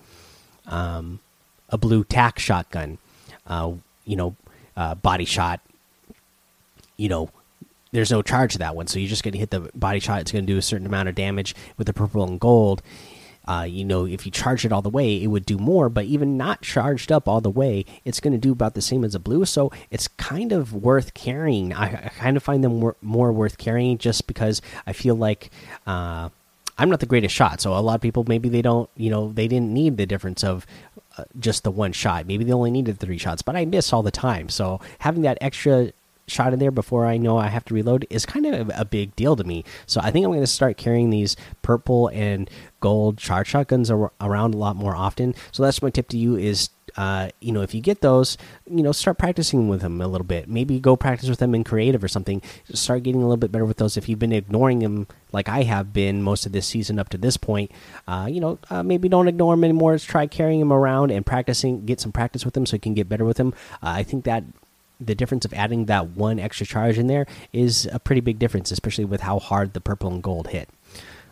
um, 0.67 1.21
a 1.69 1.77
blue 1.77 2.05
tack 2.05 2.39
shotgun, 2.39 2.99
uh, 3.47 3.73
you 4.05 4.17
know, 4.17 4.35
uh, 4.77 4.95
body 4.95 5.25
shot. 5.25 5.61
You 6.97 7.09
know, 7.09 7.31
there's 7.93 8.11
no 8.11 8.23
charge 8.23 8.53
to 8.53 8.59
that 8.59 8.77
one, 8.77 8.87
so 8.87 8.99
you're 8.99 9.09
just 9.09 9.23
going 9.23 9.33
to 9.33 9.39
hit 9.39 9.51
the 9.51 9.71
body 9.75 10.01
shot. 10.01 10.21
It's 10.21 10.33
going 10.33 10.47
to 10.47 10.53
do 10.53 10.59
a 10.59 10.63
certain 10.63 10.87
amount 10.87 11.09
of 11.09 11.15
damage 11.15 11.55
with 11.77 11.87
the 11.87 11.93
purple 11.93 12.25
and 12.25 12.39
gold 12.39 12.83
uh, 13.47 13.67
you 13.69 13.85
know, 13.85 14.07
if 14.07 14.25
you 14.25 14.31
charge 14.31 14.65
it 14.65 14.73
all 14.73 14.83
the 14.83 14.91
way, 14.91 15.21
it 15.21 15.27
would 15.27 15.45
do 15.45 15.59
more. 15.59 15.89
But 15.89 16.05
even 16.05 16.37
not 16.37 16.63
charged 16.63 17.11
up 17.11 17.29
all 17.29 17.41
the 17.41 17.51
way, 17.51 17.85
it's 18.05 18.21
going 18.21 18.33
to 18.33 18.39
do 18.39 18.53
about 18.53 18.75
the 18.75 18.83
same 18.83 19.05
as 19.05 19.15
a 19.15 19.19
blue. 19.19 19.45
So 19.45 19.73
it's 19.91 20.09
kind 20.09 20.53
of 20.53 20.73
worth 20.73 21.15
carrying. 21.15 21.73
I, 21.73 21.87
I 21.87 22.09
kind 22.17 22.37
of 22.37 22.43
find 22.43 22.63
them 22.63 22.79
more, 22.79 22.97
more, 23.03 23.33
worth 23.33 23.59
carrying 23.59 23.99
just 23.99 24.27
because 24.27 24.63
I 24.87 24.93
feel 24.93 25.17
like 25.17 25.51
uh, 25.87 26.29
I'm 26.79 26.89
not 26.89 27.01
the 27.01 27.07
greatest 27.07 27.35
shot. 27.35 27.61
So 27.61 27.77
a 27.77 27.81
lot 27.81 27.97
of 27.97 28.01
people 28.01 28.25
maybe 28.29 28.49
they 28.49 28.63
don't, 28.63 28.89
you 28.97 29.11
know, 29.11 29.33
they 29.33 29.49
didn't 29.49 29.73
need 29.73 29.97
the 29.97 30.07
difference 30.07 30.45
of 30.45 30.67
just 31.39 31.65
the 31.65 31.71
one 31.71 31.93
shot. 31.93 32.27
Maybe 32.27 32.45
they 32.45 32.53
only 32.53 32.71
needed 32.71 32.99
three 32.99 33.19
shots, 33.19 33.43
but 33.43 33.57
I 33.57 33.65
miss 33.65 33.93
all 33.93 34.03
the 34.03 34.11
time. 34.11 34.49
So 34.49 34.81
having 35.01 35.23
that 35.23 35.39
extra 35.41 35.93
shot 36.29 36.53
in 36.53 36.59
there 36.59 36.71
before 36.71 37.05
I 37.05 37.17
know 37.17 37.37
I 37.37 37.49
have 37.49 37.65
to 37.67 37.75
reload 37.75 38.07
is 38.09 38.25
kind 38.25 38.47
of 38.47 38.71
a 38.75 38.85
big 38.85 39.15
deal 39.17 39.37
to 39.37 39.45
me. 39.45 39.65
So 39.87 40.01
I 40.03 40.11
think 40.11 40.25
I'm 40.25 40.31
going 40.31 40.41
to 40.41 40.47
start 40.47 40.77
carrying 40.77 41.11
these 41.11 41.37
purple 41.63 42.09
and 42.09 42.49
gold 42.81 43.19
charge 43.19 43.49
shotguns 43.49 43.91
around 43.91 44.55
a 44.55 44.57
lot 44.57 44.77
more 44.77 44.97
often. 44.97 45.35
So 45.51 45.63
that's 45.63 45.83
my 45.83 45.91
tip 45.91 46.09
to 46.09 46.17
you 46.17 46.37
is 46.37 46.71
uh, 46.97 47.31
you 47.41 47.53
know, 47.53 47.63
if 47.63 47.75
you 47.75 47.81
get 47.81 48.01
those, 48.01 48.37
you 48.69 48.83
know, 48.83 48.93
start 48.93 49.19
practicing 49.19 49.69
with 49.69 49.81
them 49.81 50.01
a 50.01 50.07
little 50.07 50.27
bit. 50.27 50.49
Maybe 50.49 50.79
go 50.79 50.97
practice 50.97 51.29
with 51.29 51.39
them 51.39 51.55
in 51.55 51.65
creative 51.65 52.03
or 52.03 52.09
something. 52.09 52.43
Start 52.73 53.03
getting 53.03 53.23
a 53.23 53.25
little 53.25 53.37
bit 53.37 53.53
better 53.53 53.65
with 53.65 53.79
those. 53.79 53.97
If 53.97 54.09
you've 54.09 54.19
been 54.19 54.33
ignoring 54.33 54.81
them 54.81 55.07
like 55.33 55.49
I 55.49 55.63
have 55.63 55.93
been 55.93 56.23
most 56.23 56.47
of 56.47 56.53
this 56.53 56.67
season 56.67 56.99
up 56.99 57.09
to 57.11 57.19
this 57.19 57.37
point, 57.37 57.71
uh, 58.07 58.29
you 58.31 58.41
know, 58.41 58.59
uh, 58.71 58.83
maybe 58.83 59.09
don't 59.09 59.29
ignore 59.29 59.55
them 59.55 59.65
anymore. 59.65 59.95
Just 59.95 60.09
try 60.09 60.27
carrying 60.27 60.61
them 60.61 60.73
around 60.73 61.11
and 61.11 61.25
practicing. 61.25 61.87
Get 61.87 62.01
some 62.01 62.13
practice 62.13 62.45
with 62.45 62.55
them 62.55 62.67
so 62.67 62.77
you 62.77 62.81
can 62.81 62.95
get 62.95 63.09
better 63.09 63.25
with 63.25 63.37
them. 63.37 63.55
Uh, 63.83 63.95
I 63.97 64.03
think 64.03 64.25
that 64.25 64.45
the 65.01 65.15
difference 65.15 65.45
of 65.45 65.53
adding 65.55 65.87
that 65.87 66.11
one 66.11 66.39
extra 66.39 66.67
charge 66.67 66.99
in 66.99 67.07
there 67.07 67.27
is 67.53 67.89
a 67.93 67.99
pretty 67.99 68.21
big 68.21 68.39
difference, 68.39 68.71
especially 68.71 69.05
with 69.05 69.23
how 69.23 69.39
hard 69.39 69.73
the 69.73 69.81
purple 69.81 70.11
and 70.13 70.23
gold 70.23 70.49
hit. 70.49 70.69